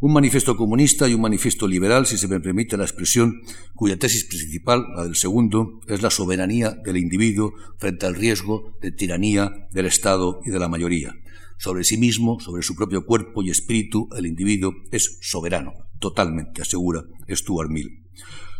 [0.00, 3.42] Un manifiesto comunista y un manifiesto liberal, si se me permite la expresión,
[3.74, 8.92] cuya tesis principal, la del segundo, es la soberanía del individuo frente al riesgo de
[8.92, 11.16] tiranía del Estado y de la mayoría.
[11.58, 17.04] Sobre sí mismo, sobre su propio cuerpo y espíritu, el individuo es soberano, totalmente, asegura
[17.28, 18.04] Stuart Mill.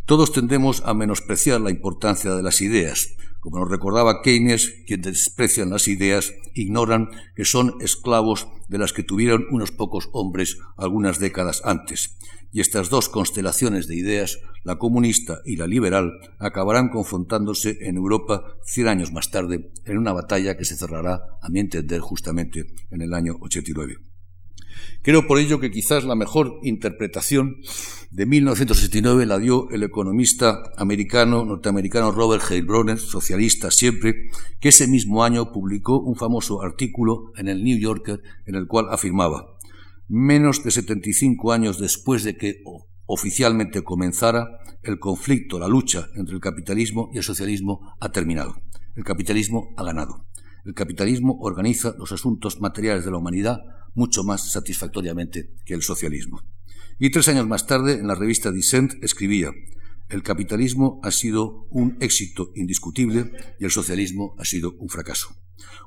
[0.05, 3.11] Todos tendemos a menospreciar la importancia de las ideas.
[3.41, 9.05] Como nos recordaba Keynes, quienes desprecian las ideas ignoran que son esclavos de las que
[9.05, 12.19] tuvieron unos pocos hombres algunas décadas antes.
[12.51, 18.43] Y estas dos constelaciones de ideas, la comunista y la liberal, acabarán confrontándose en Europa
[18.65, 23.03] cien años más tarde en una batalla que se cerrará, a mi entender, justamente en
[23.03, 24.08] el año 89.
[25.03, 27.57] Creo por ello que quizás la mejor interpretación
[28.11, 35.25] de 1969 la dio el economista americano, norteamericano Robert Heilbronner, socialista siempre, que ese mismo
[35.25, 39.59] año publicó un famoso artículo en el New Yorker en el cual afirmaba
[40.09, 42.63] menos de 75 años después de que
[43.07, 44.49] oficialmente comenzara,
[44.83, 48.57] el conflicto, la lucha entre el capitalismo y el socialismo ha terminado.
[48.97, 50.27] El capitalismo ha ganado.
[50.65, 53.61] El capitalismo organiza los asuntos materiales de la humanidad
[53.99, 56.41] mucho más satisfactoriamente que el socialismo.
[57.01, 59.51] Y tres años más tarde, en la revista Dissent, escribía,
[60.09, 65.29] el capitalismo ha sido un éxito indiscutible y el socialismo ha sido un fracaso.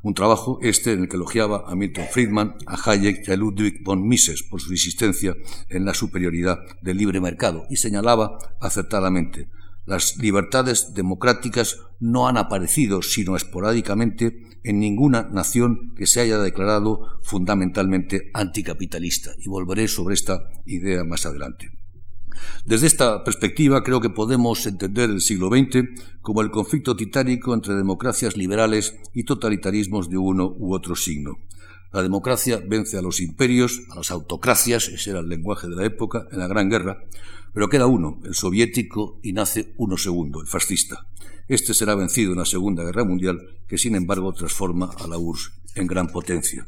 [0.03, 3.81] Un trabajo este en el que elogiaba a Milton Friedman, a Hayek y a Ludwig
[3.83, 5.35] von Mises por su insistencia
[5.69, 9.47] en la superioridad del libre mercado y señalaba acertadamente
[9.85, 17.19] las libertades democráticas no han aparecido sino esporádicamente en ninguna nación que se haya declarado
[17.23, 19.31] fundamentalmente anticapitalista.
[19.39, 21.71] Y volveré sobre esta idea más adelante.
[22.65, 25.89] Desde esta perspectiva creo que podemos entender el siglo XX
[26.21, 31.37] como el conflicto titánico entre democracias liberales y totalitarismos de uno u otro signo.
[31.91, 35.85] La democracia vence a los imperios, a las autocracias, ese era el lenguaje de la
[35.85, 37.03] época, en la Gran Guerra,
[37.53, 41.07] pero queda uno, el soviético, y nace uno segundo, el fascista.
[41.47, 45.51] Este será vencido en la Segunda Guerra Mundial, que sin embargo transforma a la URSS
[45.75, 46.65] en gran potencia.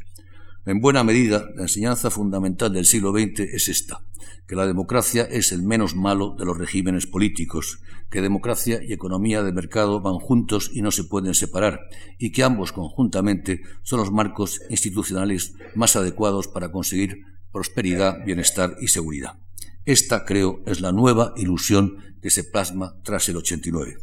[0.66, 4.06] En buena medida, la enseñanza fundamental del siglo XX es esta,
[4.48, 9.44] que la democracia es el menos malo de los regímenes políticos, que democracia y economía
[9.44, 11.82] de mercado van juntos y no se pueden separar,
[12.18, 18.88] y que ambos conjuntamente son los marcos institucionales más adecuados para conseguir prosperidad, bienestar y
[18.88, 19.43] seguridad.
[19.86, 23.98] Esta, creo, es la nueva ilusión que se plasma tras el 89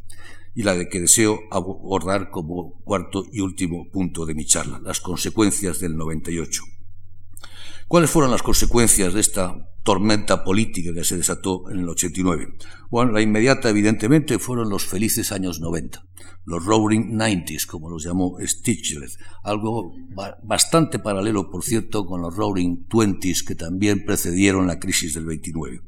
[0.54, 5.00] y la de que deseo abordar como cuarto y último punto de mi charla, las
[5.00, 6.62] consecuencias del 98.
[7.88, 12.54] ¿Cuáles fueron las consecuencias de esta tormenta política que se desató en el 89?
[12.90, 16.04] Bueno, la inmediata, evidentemente, fueron los felices años 90,
[16.44, 19.94] los Roaring Nineties, como los llamó Stiglitz, algo
[20.42, 25.82] bastante paralelo, por cierto, con los Roaring Twenties que también precedieron la crisis del 29.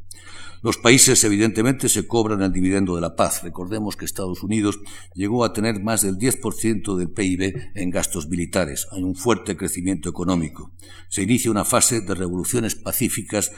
[0.62, 3.42] Los países, evidentemente, se cobran el dividendo de la paz.
[3.42, 4.78] Recordemos que Estados Unidos
[5.12, 8.86] llegó a tener más del 10% del PIB en gastos militares.
[8.92, 10.72] Hay un fuerte crecimiento económico.
[11.08, 13.50] Se inicia una fase de revoluciones pacíficas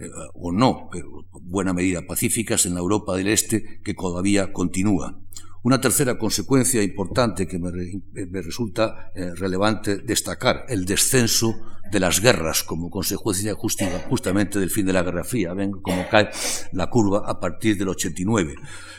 [0.00, 5.20] Eh, o no, pero buena medida pacíficas en la Europa del Este que todavía continúa.
[5.62, 7.70] Una tercera consecuencia importante que me,
[8.42, 11.54] resulta eh, relevante destacar, el descenso
[11.90, 15.54] de las guerras como consecuencia justamente del fin de la Guerra Fría.
[15.54, 16.30] Ven cómo cae
[16.72, 18.54] la curva a partir del 89.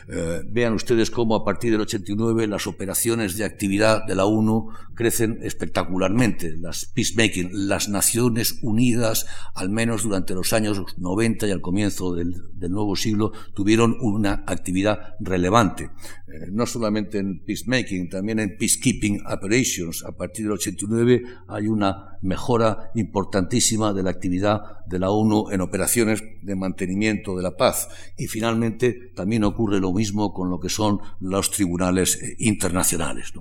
[0.09, 4.69] Eh, vean ustedes cómo a partir del 89 las operaciones de actividad de la ONU
[4.93, 6.57] crecen espectacularmente.
[6.57, 12.35] Las peacemaking, las Naciones Unidas, al menos durante los años 90 y al comienzo del,
[12.69, 15.85] nuevo siglo, tuvieron una actividad relevante.
[16.27, 20.03] Eh, no solamente en peacemaking, también en peacekeeping operations.
[20.05, 25.61] A partir del 89 hay una mejora importantísima de la actividad de la ONU en
[25.61, 27.89] operaciones de mantenimiento de la paz.
[28.17, 33.33] Y finalmente también ocurre lo mismo con lo que son los tribunales eh, internacionales.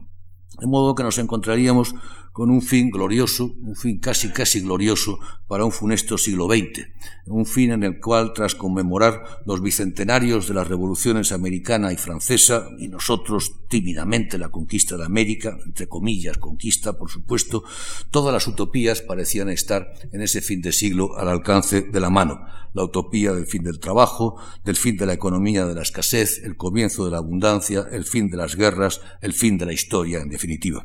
[0.58, 1.94] De modo que nos encontraríamos
[2.32, 6.86] con un fin glorioso, un fin casi casi glorioso para un funesto siglo XX,
[7.26, 12.68] un fin en el cual, tras conmemorar los bicentenarios de las revoluciones americana y francesa,
[12.78, 17.64] y nosotros tímidamente la conquista de América, entre comillas, conquista, por supuesto,
[18.10, 22.40] todas las utopías parecían estar en ese fin de siglo al alcance de la mano.
[22.72, 26.56] La utopía del fin del trabajo, del fin de la economía de la escasez, el
[26.56, 30.28] comienzo de la abundancia, el fin de las guerras, el fin de la historia, en
[30.40, 30.82] definitiva.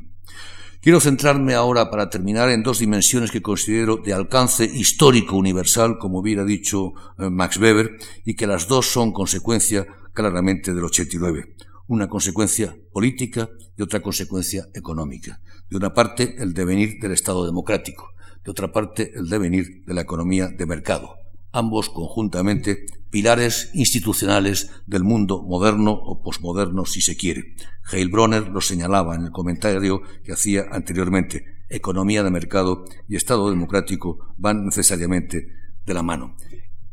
[0.82, 6.20] Quiero centrarme ahora, para terminar, en dos dimensiones que considero de alcance histórico universal, como
[6.20, 11.56] hubiera dicho eh, Max Weber, y que las dos son consecuencia claramente del 89.
[11.88, 15.42] Una consecuencia política y otra consecuencia económica.
[15.70, 18.12] De una parte, el devenir del Estado democrático.
[18.44, 21.25] De otra parte, el devenir de la economía de mercado
[21.56, 27.56] ambos conjuntamente pilares institucionales del mundo moderno o posmoderno, si se quiere.
[27.90, 31.46] Heilbronner lo señalaba en el comentario que hacía anteriormente.
[31.70, 35.48] Economía de mercado y Estado democrático van necesariamente
[35.86, 36.36] de la mano.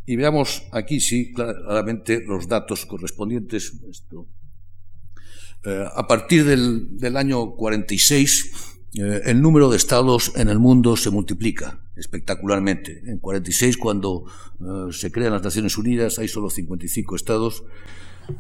[0.06, 3.72] Y veamos aquí, sí, claramente los datos correspondientes.
[5.64, 8.52] Eh, a partir del, del año 46,
[8.94, 13.02] eh, el número de estados en el mundo se multiplica espectacularmente.
[13.06, 14.24] En 46, cuando
[14.60, 17.64] eh, se crean las Naciones Unidas, hay solo 55 estados.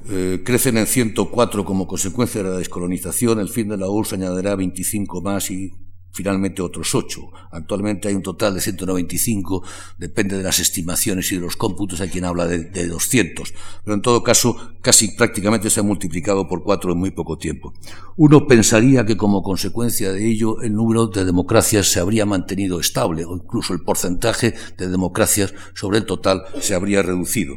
[0.08, 3.40] Eh, crecen en 104 como consecuencia de la descolonización.
[3.40, 5.72] El fin de la URSS añadirá 25 más y
[6.12, 7.30] finalmente otros ocho.
[7.50, 9.62] Actualmente hay un total de 195,
[9.98, 13.94] depende de las estimaciones y de los cómputos, hay quien habla de, de 200, pero
[13.94, 17.72] en todo caso casi prácticamente se ha multiplicado por cuatro en muy poco tiempo.
[18.16, 23.24] Uno pensaría que como consecuencia de ello el número de democracias se habría mantenido estable
[23.24, 27.56] o incluso el porcentaje de democracias sobre el total se habría reducido.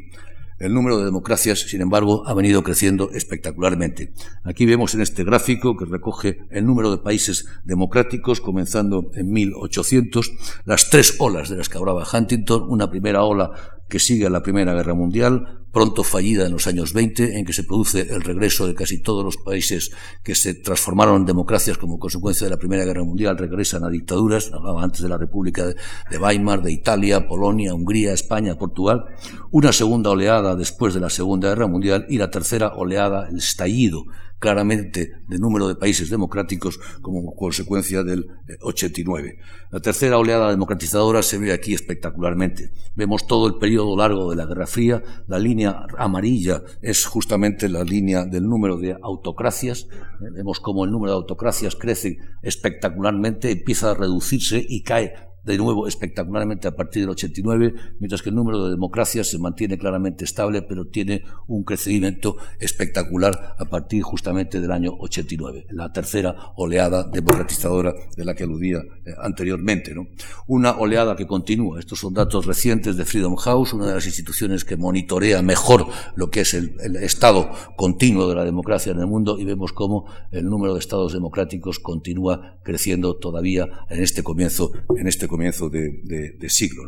[0.58, 4.14] El número de democracias, sin embargo, ha venido creciendo espectacularmente.
[4.44, 10.32] Aquí vemos en este gráfico que recoge el número de países democráticos, comenzando en 1800,
[10.64, 13.52] las tres olas de las que hablaba Huntington, una primera ola
[13.90, 17.52] que sigue a la Primera Guerra Mundial, pronto fallida en los años 20, en que
[17.52, 19.92] se produce el regreso de casi todos los países
[20.24, 24.54] que se transformaron en democracias como consecuencia de la Primera Guerra Mundial, regresan a dictaduras,
[24.54, 29.04] hablaba antes de la República de Weimar, de Italia, Polonia, Hungría, España, Portugal,
[29.52, 34.06] una segunda oleada después de la Segunda Guerra Mundial y la tercera oleada, el estallido
[34.40, 39.38] claramente de número de países democráticos como consecuencia del eh, 89.
[39.72, 42.72] La tercera oleada democratizadora se ve aquí espectacularmente.
[42.96, 47.84] Vemos todo el periodo largo de la Guerra Fría, la línea amarilla es justamente la
[47.84, 53.92] línea del número de autocracias, eh, vemos cómo el número de autocracias crece espectacularmente, empieza
[53.92, 55.14] a reducirse y cae
[55.46, 59.78] de nuevo espectacularmente a partir del 89, mientras que el número de democracias se mantiene
[59.78, 66.54] claramente estable, pero tiene un crecimiento espectacular a partir justamente del año 89, la tercera
[66.56, 69.94] oleada democratizadora de la que aludía eh, anteriormente.
[69.94, 70.08] ¿no?
[70.48, 71.80] Una oleada que continúa.
[71.80, 76.30] Estos son datos recientes de Freedom House, una de las instituciones que monitorea mejor lo
[76.30, 80.46] que es el, estado continuo de la democracia en el mundo y vemos cómo el
[80.46, 85.35] número de estados democráticos continúa creciendo todavía en este comienzo, en este comienzo
[85.70, 86.84] de, siglo.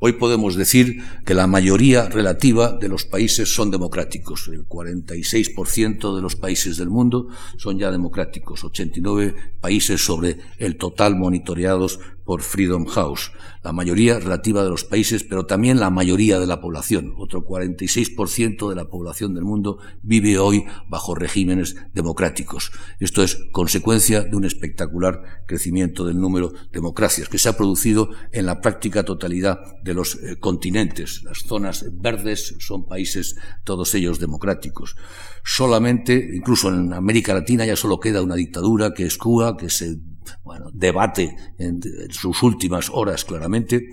[0.00, 4.48] Hoy podemos decir que la mayoría relativa de los países son democráticos.
[4.48, 11.16] El 46% de los países del mundo son ya democráticos, 89 países sobre el total
[11.16, 16.46] monitoreados por Freedom House, la mayoría relativa de los países, pero también la mayoría de
[16.46, 17.14] la población.
[17.16, 22.72] Otro 46% de la población del mundo vive hoy bajo regímenes democráticos.
[22.98, 28.10] Esto es consecuencia de un espectacular crecimiento del número de democracias que se ha producido
[28.32, 31.22] en la práctica totalidad de los eh, continentes.
[31.22, 34.96] Las zonas verdes son países, todos ellos democráticos.
[35.44, 39.96] Solamente, incluso en América Latina, ya solo queda una dictadura que es Cuba, que se
[40.44, 43.90] bueno, debate en sus últimas horas claramente.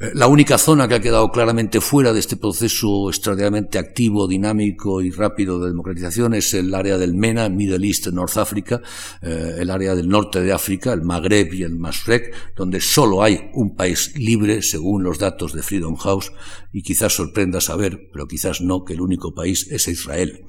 [0.00, 5.02] Eh, la única zona que ha quedado claramente fuera de este proceso extraordinariamente activo, dinámico
[5.02, 8.80] y rápido de democratización es el área del MENA, Middle East, North Africa,
[9.22, 13.50] eh, el área del norte de África, el Magreb y el Masrek, donde solo hay
[13.54, 16.30] un país libre, según los datos de Freedom House,
[16.72, 20.44] y quizás sorprenda saber, pero quizás no, que el único país es Israel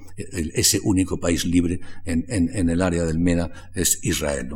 [0.54, 4.50] ese único país libre en, el área del MENA es Israel.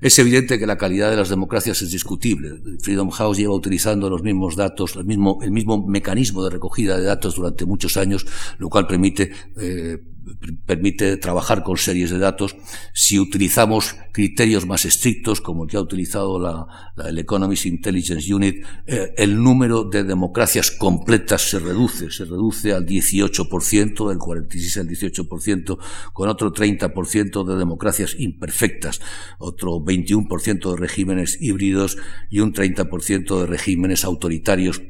[0.00, 2.50] Es evidente que la calidad de las democracias es discutible.
[2.80, 5.38] Freedom House lleva utilizando los mismos datos, el mismo,
[5.86, 8.26] mecanismo de recogida de datos durante muchos años,
[8.58, 9.98] lo cual permite eh,
[10.66, 12.56] permite trabajar con series de datos.
[12.92, 16.66] Si utilizamos criterios más estrictos, como el que ha utilizado la,
[17.08, 22.86] el Economist Intelligence Unit, eh, el número de democracias completas se reduce, se reduce al
[22.86, 25.78] 18%, del 46 al 18%,
[26.12, 29.00] con otro 30% de democracias imperfectas,
[29.38, 31.96] otro 21% de regímenes híbridos
[32.30, 34.80] y un 30% de regímenes autoritarios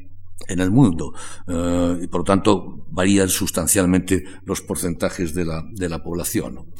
[0.47, 1.13] en el mundo
[1.47, 6.73] eh, y por lo tanto varían sustancialmente los porcentajes de la, de la población.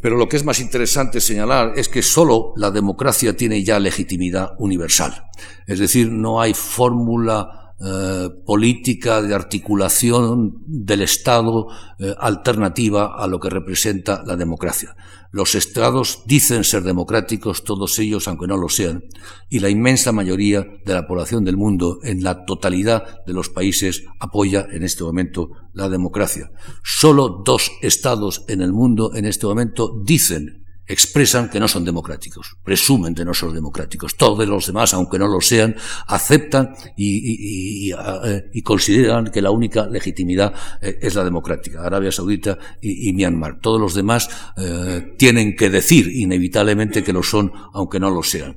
[0.00, 4.52] Pero lo que es más interesante señalar es que solo la democracia tiene ya legitimidad
[4.58, 5.24] universal.
[5.66, 11.68] Es decir, no hay fórmula eh, política de articulación del Estado
[11.98, 14.96] eh, alternativa a lo que representa la democracia.
[15.30, 19.04] Los estados dicen ser democráticos, todos ellos, aunque no lo sean,
[19.48, 24.04] y la inmensa mayoría de la población del mundo, en la totalidad de los países,
[24.18, 26.50] apoya en este momento la democracia.
[26.82, 32.56] Solo dos estados en el mundo en este momento dicen expresan que no son democráticos,
[32.64, 34.16] presumen de no ser democráticos.
[34.16, 35.76] Todos los demás, aunque no lo sean,
[36.06, 41.84] aceptan y, eh, consideran que la única legitimidad eh, es la democrática.
[41.84, 43.60] Arabia Saudita y, Myanmar.
[43.60, 48.56] Todos los demás eh, tienen que decir inevitablemente que lo son, aunque no lo sean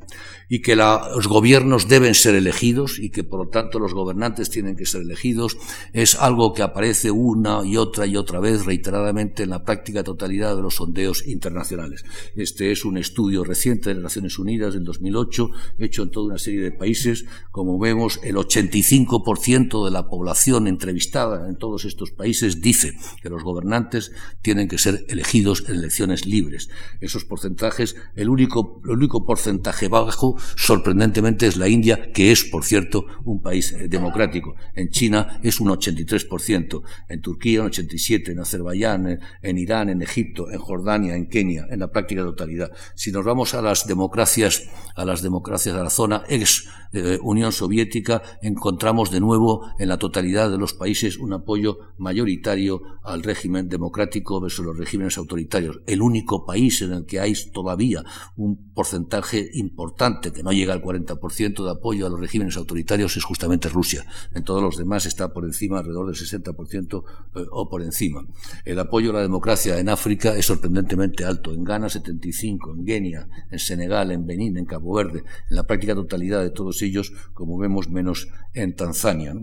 [0.52, 4.76] y que los gobiernos deben ser elegidos y que por lo tanto los gobernantes tienen
[4.76, 5.56] que ser elegidos
[5.93, 10.58] es algo que aparece una y otra y otra vez reiteradamente en la práctica totalidad
[10.58, 12.04] de los sondeos internacionales.
[12.36, 16.38] Este es un estudio reciente de las Naciones Unidas del 2008 hecho en toda una
[16.38, 17.24] serie de países.
[17.52, 23.43] Como vemos, el 85% de la población entrevistada en todos estos países dice que los
[23.43, 26.68] gobernantes tienen que ser elegidos en elecciones libres.
[26.99, 32.64] Esos porcentajes, el único, el único porcentaje bajo sorprendentemente es la India, que es, por
[32.64, 34.56] cierto, un país eh, democrático.
[34.76, 40.50] En China es un 83%, en Turquía un 87%, en Azerbaiyán, en, Irán, en Egipto,
[40.52, 42.72] en Jordania, en Kenia, en la práctica totalidad.
[42.96, 47.54] Si nos vamos a las democracias, a las democracias de la zona ex eh, Unión
[47.54, 53.70] Soviética, encontramos de nuevo en la totalidad de los países un apoyo mayoritario al régimen
[53.70, 55.80] democrático versus los regímenes autoritarios.
[55.88, 58.04] El único país en el que hay todavía
[58.36, 63.24] un porcentaje importante que no llega al 40% de apoyo a los regímenes autoritarios es
[63.24, 64.06] justamente Rusia.
[64.34, 67.04] En todos los demás está por encima, alrededor del 60%
[67.36, 68.26] eh, o por encima.
[68.66, 71.54] El apoyo a la democracia en África es sorprendentemente alto.
[71.54, 76.41] En Ghana 75, en Guinea, en Senegal, en Benín, en Verde, en la práctica totalidad
[76.41, 79.36] de todos ellos, como vemos, menos en Tanzania.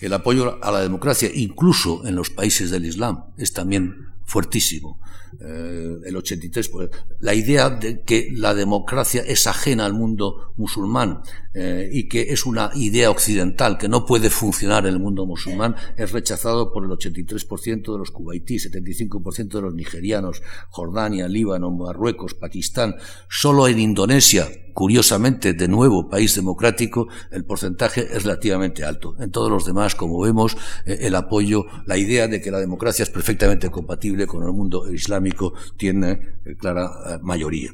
[0.00, 5.00] El apoyo a la democracia, incluso en los países del Islam, es también fuertísimo.
[5.40, 11.22] Eh, el 83, pues, la idea de que la democracia es ajena al mundo musulmán
[11.54, 15.74] eh, y que es una idea occidental que no puede funcionar en el mundo musulmán
[15.96, 22.34] es rechazado por el 83% de los cubaitíes, 75% de los nigerianos, Jordania, Líbano, Marruecos,
[22.34, 22.96] Pakistán.
[23.28, 29.14] Solo en Indonesia, curiosamente, de nuevo país democrático, el porcentaje es relativamente alto.
[29.18, 30.56] En todos los demás, como vemos,
[30.86, 34.90] eh, el apoyo, la idea de que la democracia es perfectamente compatible con el mundo
[34.92, 36.10] islámico tiene
[36.44, 37.70] eh, clara eh, mayoría.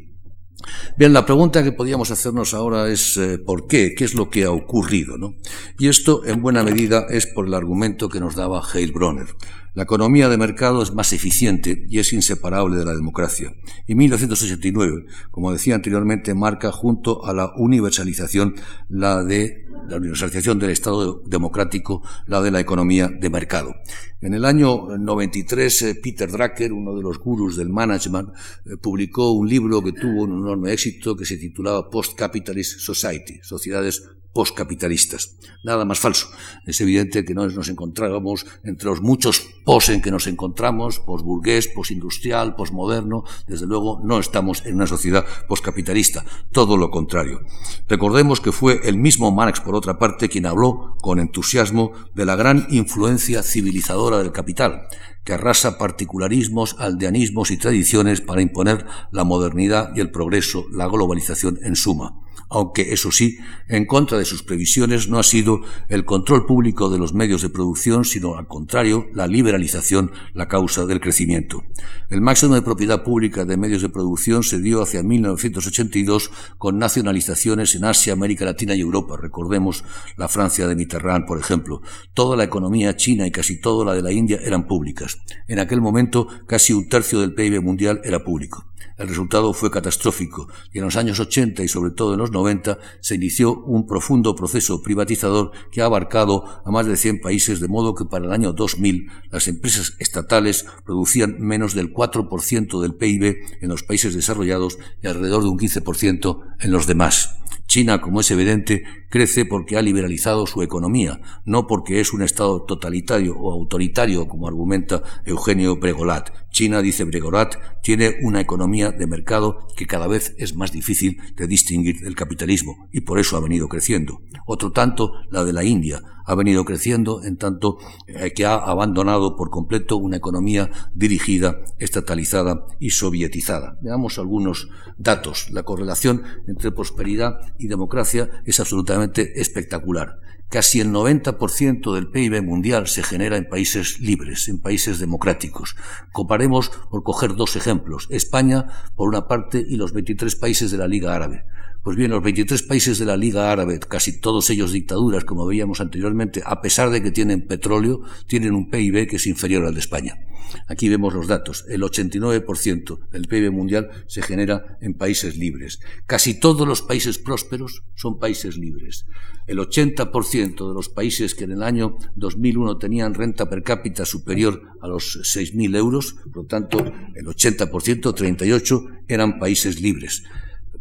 [0.97, 3.95] Bien, la pregunta que podríamos hacernos ahora es ¿por qué?
[3.97, 5.17] ¿Qué es lo que ha ocurrido?
[5.17, 5.35] ¿no?
[5.79, 9.29] Y esto, en buena medida, es por el argumento que nos daba Heilbronner.
[9.75, 13.53] La economía de mercado es más eficiente y es inseparable de la democracia.
[13.87, 18.55] Y 1989, como decía anteriormente, marca junto a la universalización
[18.89, 23.75] la de la universalización del Estado democrático, la de la economía de mercado.
[24.21, 28.31] En el año 93, eh, Peter Drucker, uno de los gurús del management,
[28.67, 34.03] eh, publicó un libro que tuvo un enorme éxito que se titulaba Post-Capitalist Society, Sociedades
[34.39, 35.35] postcapitalistas.
[35.65, 36.29] Nada más falso.
[36.65, 41.67] Es evidente que no nos encontrábamos entre los muchos pos en que nos encontramos, posburgués,
[41.67, 43.25] posindustrial, posmoderno.
[43.49, 46.25] Desde luego no estamos en una sociedad postcapitalista.
[46.53, 47.41] Todo lo contrario.
[47.89, 52.37] Recordemos que fue el mismo Marx, por otra parte, quien habló con entusiasmo de la
[52.37, 54.87] gran influencia civilizadora del capital,
[55.25, 61.59] que arrasa particularismos, aldeanismos y tradiciones para imponer la modernidad y el progreso, la globalización
[61.65, 63.39] en suma aunque eso sí,
[63.69, 67.51] en contra de sus previsiones no ha sido el control público de los medios de
[67.51, 71.65] producción, sino al contrario, la liberalización la causa del crecimiento.
[72.09, 77.75] El máximo de propiedad pública de medios de producción se dio hacia 1982 con nacionalizaciones
[77.75, 79.17] en Asia, América Latina y Europa.
[79.21, 79.85] Recordemos
[80.17, 81.83] la Francia de Mitterrand, por ejemplo.
[82.15, 85.19] Toda la economía china y casi toda la de la India eran públicas.
[85.47, 88.65] En aquel momento, casi un tercio del PIB mundial era público.
[88.97, 92.79] El resultado fue catastrófico y en los años 80 y sobre todo en los 90
[93.01, 97.69] se inició un profundo proceso privatizador que ha abarcado a más de 100 países de
[97.69, 103.37] modo que para el año 2000 las empresas estatales producían menos del 4% del PIB
[103.61, 107.39] en los países desarrollados y alrededor de un 15% en los demás.
[107.69, 112.63] China, como es evidente, crece porque ha liberalizado su economía, no porque es un Estado
[112.63, 116.31] totalitario o autoritario, como argumenta Eugenio Bregolat.
[116.59, 117.55] China, dice Bregolat,
[117.85, 122.89] tiene una economía de mercado que cada vez es más difícil de distinguir del capitalismo
[122.91, 124.23] y por eso ha venido creciendo.
[124.45, 127.79] Otro tanto, la de la India, ha venido creciendo en tanto
[128.09, 133.79] eh, que ha abandonado por completo una economía dirigida, estatalizada y sovietizada.
[133.81, 135.53] Veamos algunos datos.
[135.53, 140.19] La correlación entre prosperidad y democracia es absolutamente espectacular.
[140.49, 145.77] Casi el 90% del PIB mundial se genera en países libres, en países democráticos.
[146.11, 150.89] Comparemos por coger dos ejemplos, España por una parte y los 23 países de la
[150.89, 151.45] Liga Árabe.
[151.83, 155.83] Pues bien, los 23 países de la Liga Árabe, casi todos ellos dictaduras, como veíamos
[155.83, 159.81] anteriormente, a pesar de que tienen petróleo, tienen un PIB que es inferior al de
[159.81, 160.19] España.
[160.67, 161.65] Aquí vemos los datos.
[161.69, 165.81] El 89% del PIB mundial se genera en países libres.
[166.07, 169.07] Casi todos los países prósperos son países libres.
[169.47, 174.63] El 80% de los países que en el año 2001 tenían renta per cápita superior
[174.81, 176.79] a los 6.000 euros, por lo tanto,
[177.15, 180.25] el 80%, 38, eran países libres.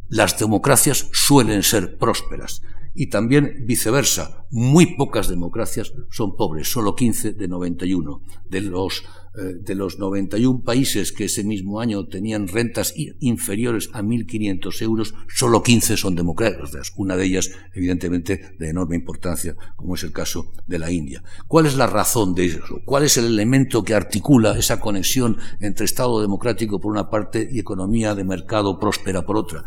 [0.09, 2.61] Las democracias suelen ser prósperas
[2.97, 4.45] y también viceversa.
[4.49, 8.21] Muy pocas democracias son pobres, solo 15 de 91.
[8.49, 9.03] De los,
[9.37, 15.61] de los 91 países que ese mismo año tenían rentas inferiores a 1.500 euros, solo
[15.61, 16.93] 15 son democracias.
[16.95, 21.23] Una de ellas, evidentemente, de enorme importancia, como es el caso de la India.
[21.47, 22.81] ¿Cuál es la razón de eso?
[22.85, 27.59] ¿Cuál es el elemento que articula esa conexión entre Estado democrático por una parte y
[27.59, 29.63] economía de mercado próspera por otra?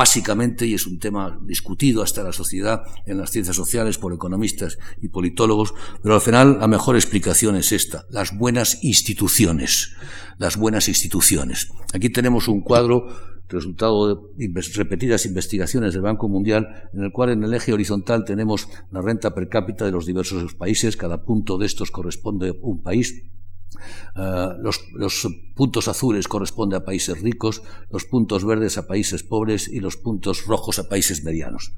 [0.00, 4.78] Básicamente, y es un tema discutido hasta la sociedad en las ciencias sociales por economistas
[5.02, 9.92] y politólogos, pero al final la mejor explicación es esta, las buenas instituciones,
[10.38, 11.68] las buenas instituciones.
[11.92, 13.08] Aquí tenemos un cuadro
[13.50, 18.68] resultado de repetidas investigaciones del Banco Mundial, en el cual en el eje horizontal tenemos
[18.90, 22.82] la renta per cápita de los diversos países, cada punto de estos corresponde a un
[22.82, 23.22] país,
[24.16, 29.68] eh, los, los, puntos azules corresponden a países ricos, los puntos verdes a países pobres
[29.68, 31.74] y los puntos rojos a países medianos.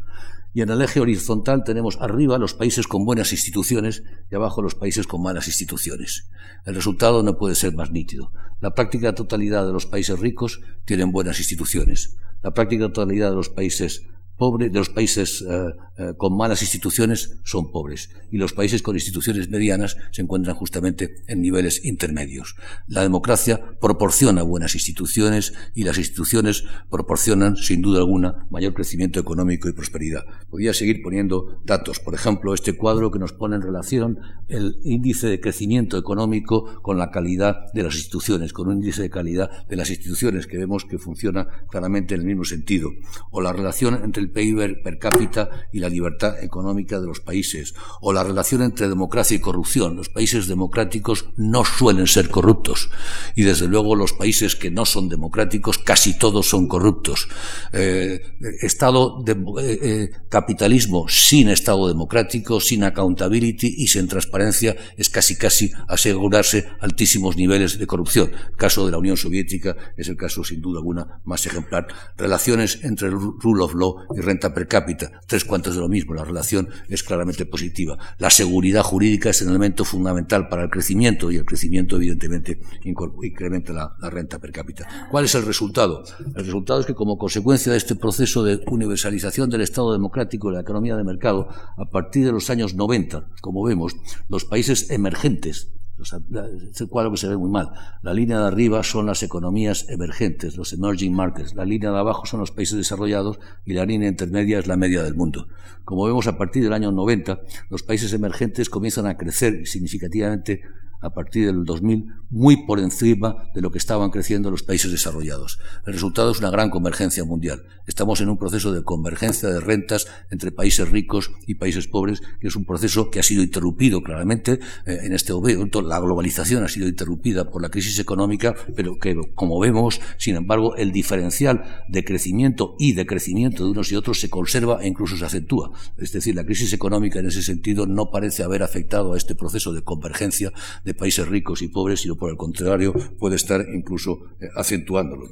[0.54, 4.74] Y en el eje horizontal tenemos arriba los países con buenas instituciones y abajo los
[4.74, 6.28] países con malas instituciones.
[6.66, 8.32] El resultado no puede ser más nítido.
[8.60, 12.16] La práctica totalidad de los países ricos tienen buenas instituciones.
[12.42, 14.06] La práctica totalidad de los países
[14.42, 18.96] pobres, de los países eh, eh, con malas instituciones son pobres y los países con
[18.96, 22.56] instituciones medianas se encuentran justamente en niveles intermedios.
[22.88, 29.68] La democracia proporciona buenas instituciones y las instituciones proporcionan, sin duda alguna, mayor crecimiento económico
[29.68, 30.24] y prosperidad.
[30.50, 32.00] Podría seguir poniendo datos.
[32.00, 34.18] Por ejemplo, este cuadro que nos pone en relación
[34.48, 39.10] el índice de crecimiento económico con la calidad de las instituciones, con un índice de
[39.10, 42.90] calidad de las instituciones que vemos que funciona claramente en el mismo sentido.
[43.30, 47.74] O la relación entre el PIB per cápita y la libertad económica de los países,
[48.00, 49.96] o la relación entre democracia y corrupción.
[49.96, 52.90] Los países democráticos no suelen ser corruptos,
[53.36, 57.28] y desde luego los países que no son democráticos casi todos son corruptos.
[57.72, 58.20] Eh,
[58.62, 65.36] estado de eh, eh, capitalismo sin Estado democrático, sin accountability y sin transparencia es casi
[65.36, 68.32] casi asegurarse altísimos niveles de corrupción.
[68.50, 71.86] El caso de la Unión Soviética es el caso sin duda alguna más ejemplar.
[72.16, 76.14] Relaciones entre el rule of law y renta per cápita, tres cuantos de lo mismo,
[76.14, 77.98] la relación es claramente positiva.
[78.18, 83.72] La seguridad jurídica es un elemento fundamental para el crecimiento y el crecimiento evidentemente incrementa
[83.72, 85.08] la, renta per cápita.
[85.10, 86.04] ¿Cuál es el resultado?
[86.34, 90.54] El resultado es que como consecuencia de este proceso de universalización del Estado democrático y
[90.54, 93.94] la economía de mercado, a partir de los años 90, como vemos,
[94.28, 95.68] los países emergentes
[96.02, 97.70] es el cuadro que se ve muy mal.
[98.02, 101.54] La línea de arriba son las economías emergentes, los emerging markets.
[101.54, 105.02] La línea de abajo son los países desarrollados y la línea intermedia es la media
[105.02, 105.48] del mundo.
[105.84, 107.40] Como vemos, a partir del año 90,
[107.70, 110.62] los países emergentes comienzan a crecer significativamente
[111.02, 115.58] a partir del 2000 muy por encima de lo que estaban creciendo los países desarrollados.
[115.86, 117.64] El resultado es una gran convergencia mundial.
[117.86, 122.48] Estamos en un proceso de convergencia de rentas entre países ricos y países pobres, que
[122.48, 125.82] es un proceso que ha sido interrumpido claramente eh, en este momento.
[125.82, 130.74] La globalización ha sido interrumpida por la crisis económica, pero que, como vemos, sin embargo,
[130.76, 135.18] el diferencial de crecimiento y de crecimiento de unos y otros se conserva e incluso
[135.18, 135.70] se acentúa.
[135.98, 139.74] Es decir, la crisis económica en ese sentido no parece haber afectado a este proceso
[139.74, 140.50] de convergencia
[140.84, 145.28] de de países ricos y pobres, sino por el contrario puede estar incluso eh, acentuándolo.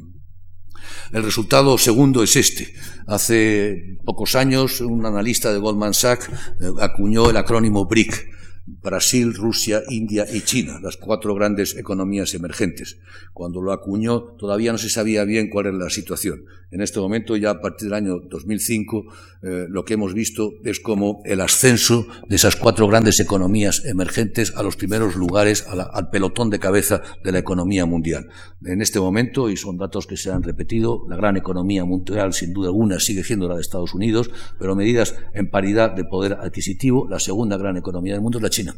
[1.12, 2.72] El resultado segundo es este.
[3.06, 8.26] Hace pocos años un analista de Goldman Sachs eh, acuñó el acrónimo BRIC,
[8.66, 12.98] Brasil, Rusia, India y China, las cuatro grandes economías emergentes.
[13.32, 16.44] Cuando lo acuñó todavía no se sabía bien cuál era la situación.
[16.70, 19.04] En este momento, ya a partir del año 2005,
[19.42, 24.54] eh, lo que hemos visto es como el ascenso de esas cuatro grandes economías emergentes
[24.56, 28.28] a los primeros lugares, al pelotón de cabeza de la economía mundial.
[28.64, 32.52] En este momento, y son datos que se han repetido, la gran economía mundial, sin
[32.52, 37.08] duda alguna, sigue siendo la de Estados Unidos, pero medidas en paridad de poder adquisitivo,
[37.08, 38.76] la segunda gran economía del mundo es la China,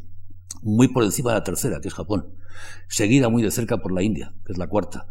[0.63, 2.35] muy por encima de la tercera, que es Japón,
[2.89, 5.09] seguida muy de cerca por la India, que es la cuarta,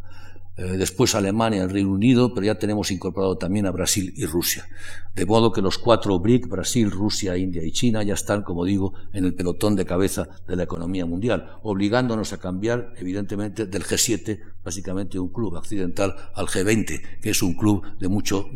[0.57, 4.67] eh, después Alemania, el Reino Unido, pero ya tenemos incorporado también a Brasil y Rusia.
[5.15, 8.93] De modo que los cuatro BRIC, Brasil, Rusia, India y China, ya están, como digo,
[9.13, 14.39] en el pelotón de cabeza de la economía mundial, obligándonos a cambiar, evidentemente, del G7,
[14.63, 18.49] básicamente un club occidental, al G20, que es un club de mucho,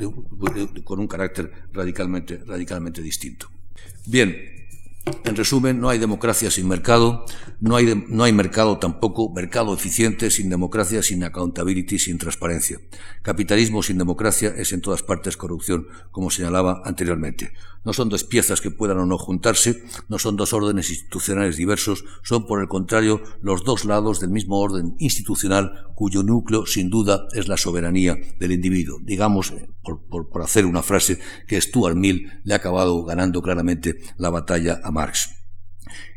[0.84, 3.48] con un carácter radicalmente, radicalmente distinto.
[4.06, 4.36] Bien,
[5.24, 7.26] en resumen, no hay democracia sin mercado,
[7.60, 12.80] no hay, no hay, mercado tampoco, mercado eficiente sin democracia, sin accountability, sin transparencia.
[13.22, 17.54] Capitalismo sin democracia es en todas partes corrupción, como señalaba anteriormente.
[17.84, 22.04] No son dos piezas que puedan o no juntarse, no son dos órdenes institucionales diversos,
[22.24, 27.28] son por el contrario los dos lados del mismo orden institucional cuyo núcleo sin duda
[27.34, 29.00] es la soberanía del individuo.
[29.02, 34.30] Digamos, por, por hacer una frase, que Stuart Mill le ha acabado ganando claramente la
[34.30, 35.30] batalla a Marx.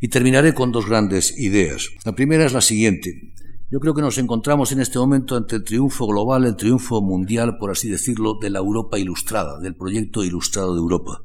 [0.00, 1.90] Y terminaré con dos grandes ideas.
[2.04, 3.34] La primera es la siguiente.
[3.70, 7.58] Yo creo que nos encontramos en este momento ante el triunfo global, el triunfo mundial,
[7.58, 11.20] por así decirlo, de la Europa ilustrada, del proyecto ilustrado de Europa.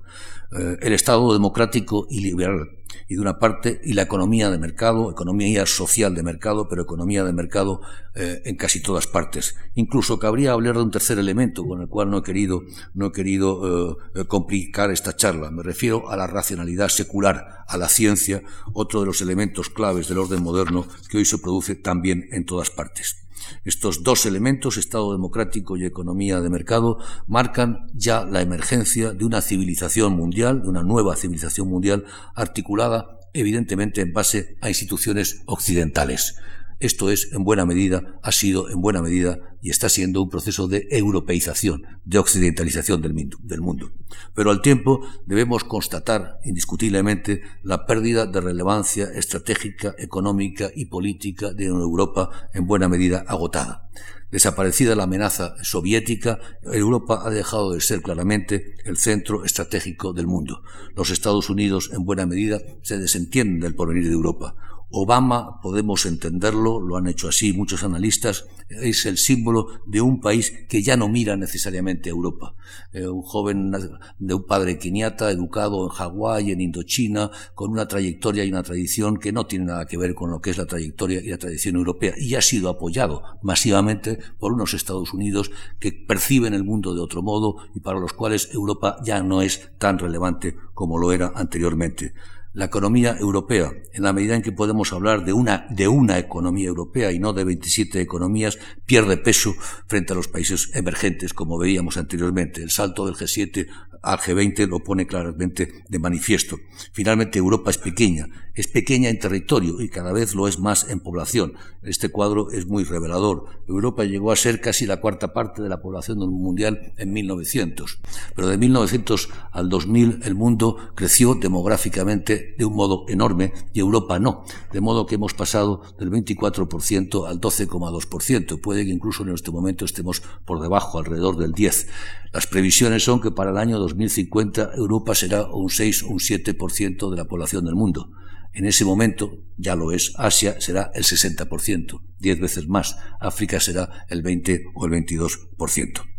[0.56, 2.70] Eh, el Estado democrático y liberal,
[3.08, 7.24] y de una parte, y la economía de mercado, economía social de mercado, pero economía
[7.24, 7.82] de mercado
[8.14, 9.56] eh, en casi todas partes.
[9.74, 12.62] Incluso cabría hablar de un tercer elemento con el cual no he querido,
[12.93, 15.49] no he querido eh, complicar esta charla.
[15.49, 18.43] Me refiero a la racionalidad secular, a la ciencia,
[18.74, 22.70] otro de los elementos claves del orden moderno que hoy se produce también en todas
[22.70, 23.23] partes.
[23.66, 29.41] Estos dos elementos, Estado democrático y economía de mercado, marcan ya la emergencia de una
[29.41, 36.38] civilización mundial, de una nueva civilización mundial articulada evidentemente en base a instituciones occidentales
[36.84, 40.68] Esto es, en buena medida, ha sido en buena medida y está siendo un proceso
[40.68, 43.94] de europeización, de occidentalización del mundo.
[44.36, 51.68] Pero al tiempo debemos constatar indiscutiblemente la pérdida de relevancia estratégica, económica y política de
[51.68, 53.90] Europa en buena medida agotada.
[54.30, 60.64] Desaparecida la amenaza soviética, Europa ha dejado de ser claramente el centro estratégico del mundo.
[60.98, 64.56] Los Estados Unidos, en buena medida, se desentienden del porvenir de Europa.
[64.96, 70.54] Obama, podemos entenderlo, lo han hecho así muchos analistas, es el símbolo de un país
[70.70, 72.54] que ya no mira necesariamente a Europa.
[72.91, 73.72] Eh, un joven
[74.20, 79.18] de un padre keniata, educado en Hawái, en Indochina, con una trayectoria y una tradición
[79.18, 81.76] que no tiene nada que ver con lo que es la trayectoria y la tradición
[81.76, 87.02] europea, y ha sido apoyado masivamente por unos Estados Unidos que perciben el mundo de
[87.02, 91.32] otro modo y para los cuales Europa ya no es tan relevante como lo era
[91.34, 92.14] anteriormente
[92.54, 96.68] la economía europea, en la medida en que podemos hablar de una, de una economía
[96.68, 99.54] europea y no de 27 economías, pierde peso
[99.88, 102.62] frente a los países emergentes, como veíamos anteriormente.
[102.62, 103.68] El salto del G7
[104.04, 106.58] al G20 lo pone claramente de manifiesto.
[106.91, 110.99] Finalmente, Europa es pequeña, es pequeña en territorio y cada vez lo es más en
[110.99, 111.54] población.
[111.82, 113.45] Este cuadro es muy revelador.
[113.68, 117.99] Europa llegó a ser casi la cuarta parte de la población mundial en 1900,
[118.36, 124.20] pero de 1900 al 2000 el mundo creció demográficamente de un modo enorme y Europa
[124.20, 128.62] no, de modo que hemos pasado del 24% al 12,2%.
[128.62, 131.88] Puede que incluso en este momento estemos por debajo, alrededor del 10%.
[132.32, 137.12] Las previsiones son que para el año 2050 Europa será un 6 o un 7%
[137.12, 138.10] de la población del mundo.
[138.54, 142.98] En ese momento, ya lo es, Asia será el 60%, 10 veces más.
[143.20, 146.14] África será el 20 o el 22%.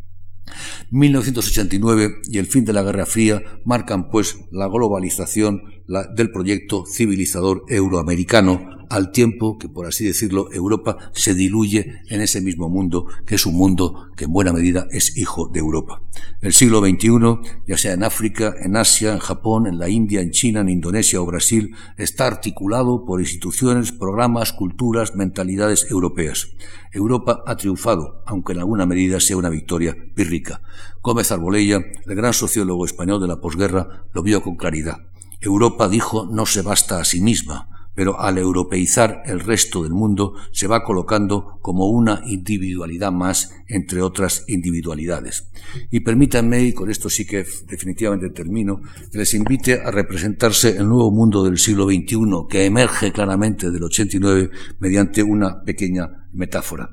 [0.90, 7.64] 1989 y el fin de la Guerra Fría marcan pues la globalización del proyecto civilizador
[7.68, 13.34] euroamericano al tiempo que, por así decirlo, Europa se diluye en ese mismo mundo, que
[13.34, 16.00] es un mundo que en buena medida es hijo de Europa.
[16.40, 20.30] El siglo XXI, ya sea en África, en Asia, en Japón, en la India, en
[20.30, 26.48] China, en Indonesia o Brasil, está articulado por instituciones, programas, culturas, mentalidades europeas.
[26.92, 30.62] Europa ha triunfado, aunque en alguna medida sea una victoria pírrica.
[31.02, 34.98] Gómez Arbolella, el gran sociólogo español de la posguerra, lo vio con claridad.
[35.44, 40.34] Europa, dijo, no se basta a sí misma, pero al europeizar el resto del mundo
[40.52, 45.48] se va colocando como una individualidad más entre otras individualidades.
[45.90, 48.80] Y permítanme, y con esto sí que definitivamente termino,
[49.10, 52.16] que les invite a representarse el nuevo mundo del siglo XXI
[52.48, 56.90] que emerge claramente del 89 mediante una pequeña metáfora.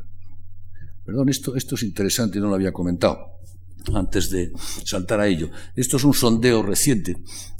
[1.04, 3.32] Perdón, esto, esto es interesante y no lo había comentado
[3.94, 4.52] antes de
[4.84, 5.50] saltar a ello.
[5.76, 7.18] Esto es un sondeo reciente,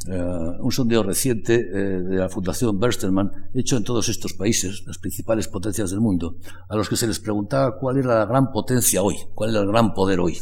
[0.08, 4.98] eh, un sondeo reciente eh, de la Fundación Bersterman, hecho en todos estos países, las
[4.98, 6.38] principales potencias del mundo,
[6.70, 9.68] a los que se les preguntaba cuál era la gran potencia hoy, cuál era el
[9.68, 10.38] gran poder hoy,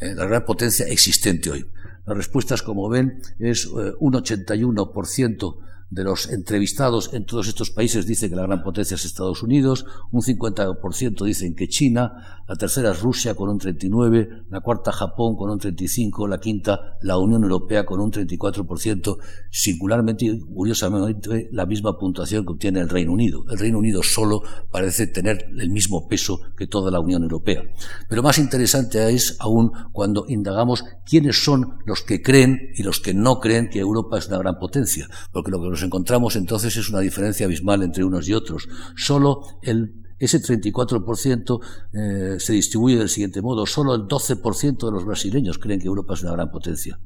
[0.00, 1.66] eh, la gran potencia existente hoy.
[2.06, 5.56] Las respuestas, como ven, es un 81%
[5.90, 9.84] de los entrevistados en todos estos países dicen que la gran potencia es Estados Unidos,
[10.12, 15.36] un 50% dicen que China, la tercera es Rusia con un 39%, la cuarta Japón
[15.36, 19.18] con un 35%, la quinta la Unión Europea con un 34%,
[19.50, 23.44] singularmente y curiosamente la misma puntuación que obtiene el Reino Unido.
[23.50, 27.62] El Reino Unido solo parece tener el mismo peso que toda la Unión Europea.
[28.08, 33.14] Pero más interesante es aún cuando indagamos quiénes son los que creen y los que
[33.14, 37.00] no creen que Europa es una gran potencia, porque lo que encontramos entonces es una
[37.00, 38.68] diferencia abismal entre unos y otros.
[38.96, 41.60] Solo el ese 34%
[41.94, 43.66] eh, se distribuye del siguiente modo.
[43.66, 47.00] Solo el 12% de los brasileños creen que Europa es una gran potencia.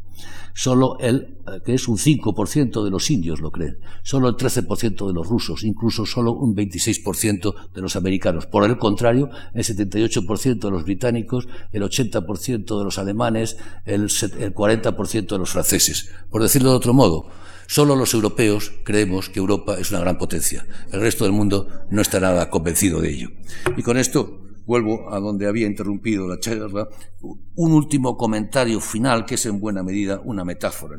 [0.53, 3.79] Solo el, eh, que es un 5% de los indios lo creen.
[4.03, 5.62] Solo el 13% de los rusos.
[5.62, 8.47] Incluso solo un 26% de los americanos.
[8.47, 14.55] Por el contrario, el 78% de los británicos, el 80% de los alemanes, el, el
[14.55, 16.11] 40% de los franceses.
[16.31, 17.27] Por decirlo de otro modo,
[17.67, 20.67] Solo los europeos creemos que Europa es una gran potencia.
[20.93, 23.31] El resto del mundo no está nada convencido de ello.
[23.77, 26.89] Y con esto vuelvo a donde había interrumpido la charla.
[27.21, 30.97] Un último comentario final que es en buena medida una metáfora.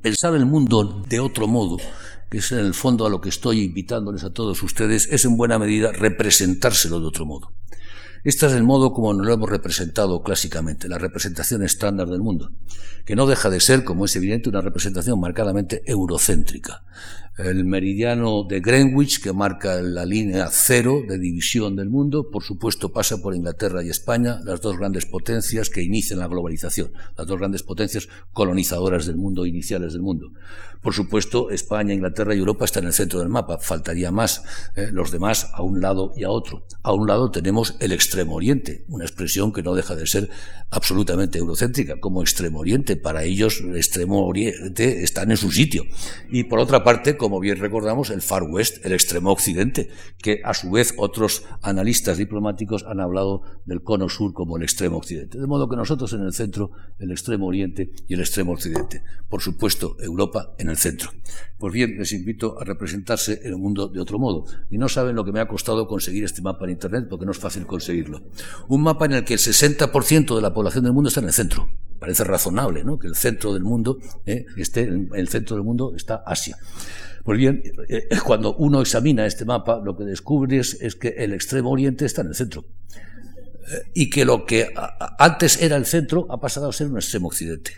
[0.00, 1.78] Pensar el mundo de otro modo,
[2.30, 5.36] que es en el fondo a lo que estoy invitándoles a todos ustedes, es en
[5.36, 7.52] buena medida representárselo de otro modo.
[8.26, 12.50] Este es el modo como nos lo hemos representado clásicamente, la representación estándar del mundo,
[13.04, 16.82] que no deja de ser, como es evidente, una representación marcadamente eurocéntrica.
[17.36, 22.92] El meridiano de Greenwich, que marca la línea cero de división del mundo, por supuesto
[22.92, 27.38] pasa por Inglaterra y España, las dos grandes potencias que inician la globalización, las dos
[27.38, 30.32] grandes potencias colonizadoras del mundo, iniciales del mundo.
[30.82, 34.44] Por supuesto, España, Inglaterra y Europa están en el centro del mapa, faltaría más,
[34.76, 36.64] eh, los demás a un lado y a otro.
[36.82, 40.30] A un lado tenemos el Extremo Oriente, una expresión que no deja de ser
[40.70, 42.96] absolutamente eurocéntrica, como Extremo Oriente.
[42.96, 45.84] Para ellos, el Extremo Oriente está en su sitio.
[46.30, 49.90] Y por otra parte, como bien recordamos, el Far West, el extremo occidente,
[50.22, 54.98] que a su vez otros analistas diplomáticos han hablado del cono sur como el extremo
[54.98, 55.40] occidente.
[55.40, 56.70] De modo que nosotros en el centro,
[57.00, 59.02] el extremo oriente y el extremo occidente.
[59.28, 61.10] Por supuesto, Europa en el centro.
[61.58, 64.44] Pues bien, les invito a representarse en el mundo de otro modo.
[64.70, 67.32] Y no saben lo que me ha costado conseguir este mapa en Internet, porque no
[67.32, 68.22] es fácil conseguirlo.
[68.68, 71.32] Un mapa en el que el 60% de la población del mundo está en el
[71.32, 71.68] centro.
[71.98, 73.00] Parece razonable, ¿no?
[73.00, 76.56] Que el centro del mundo eh, esté, en el centro del mundo está Asia.
[77.26, 81.72] Pues bien, eh, cuando uno examina este mapa, lo que descubre es, que el extremo
[81.72, 82.64] oriente está en el centro.
[82.64, 84.68] Eh, y que lo que
[85.18, 87.72] antes era el centro ha pasado a ser un extremo occidente.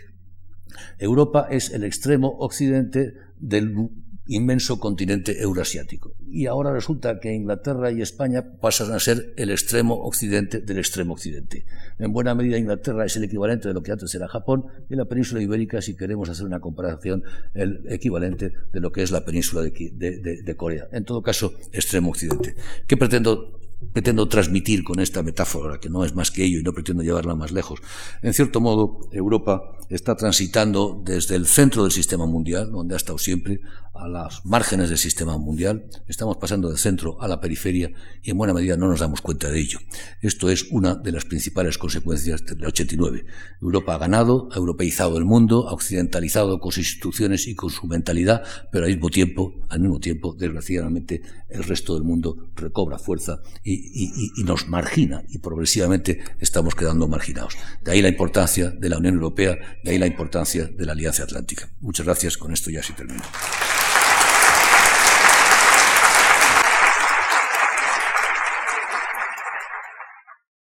[0.99, 3.73] Europa es el extremo occidente del
[4.29, 6.15] inmenso continente eurasiático.
[6.29, 11.13] Y ahora resulta que Inglaterra y España pasan a ser el extremo occidente del extremo
[11.13, 11.65] occidente.
[11.97, 15.05] En buena medida Inglaterra es el equivalente de lo que antes era Japón y la
[15.05, 17.23] península ibérica, si queremos hacer una comparación,
[17.55, 20.87] el equivalente de lo que es la península de, de Corea.
[20.91, 22.55] En todo caso, extremo occidente.
[22.85, 23.59] ¿Qué pretendo
[23.93, 27.35] pretendo transmitir con esta metáfora, que no es más que ello y no pretendo llevarla
[27.35, 27.79] más lejos.
[28.21, 33.17] En cierto modo, Europa está transitando desde el centro del sistema mundial, donde ha estado
[33.17, 33.61] siempre,
[33.99, 35.85] a las márgenes del sistema mundial.
[36.07, 37.91] Estamos pasando del centro a la periferia
[38.23, 39.79] y en buena medida no nos damos cuenta de ello.
[40.21, 43.25] Esto es una de las principales consecuencias del 89.
[43.61, 47.87] Europa ha ganado, ha europeizado el mundo, ha occidentalizado con sus instituciones y con su
[47.87, 53.41] mentalidad, pero al mismo tiempo, al mismo tiempo, desgraciadamente, el resto del mundo recobra fuerza
[53.63, 53.68] y,
[54.43, 57.57] nos margina y progresivamente estamos quedando marginados.
[57.83, 61.23] De ahí la importancia de la Unión Europea, de ahí la importancia de la Alianza
[61.23, 61.69] Atlántica.
[61.81, 62.37] Muchas gracias.
[62.37, 63.23] Con esto ya sí termino.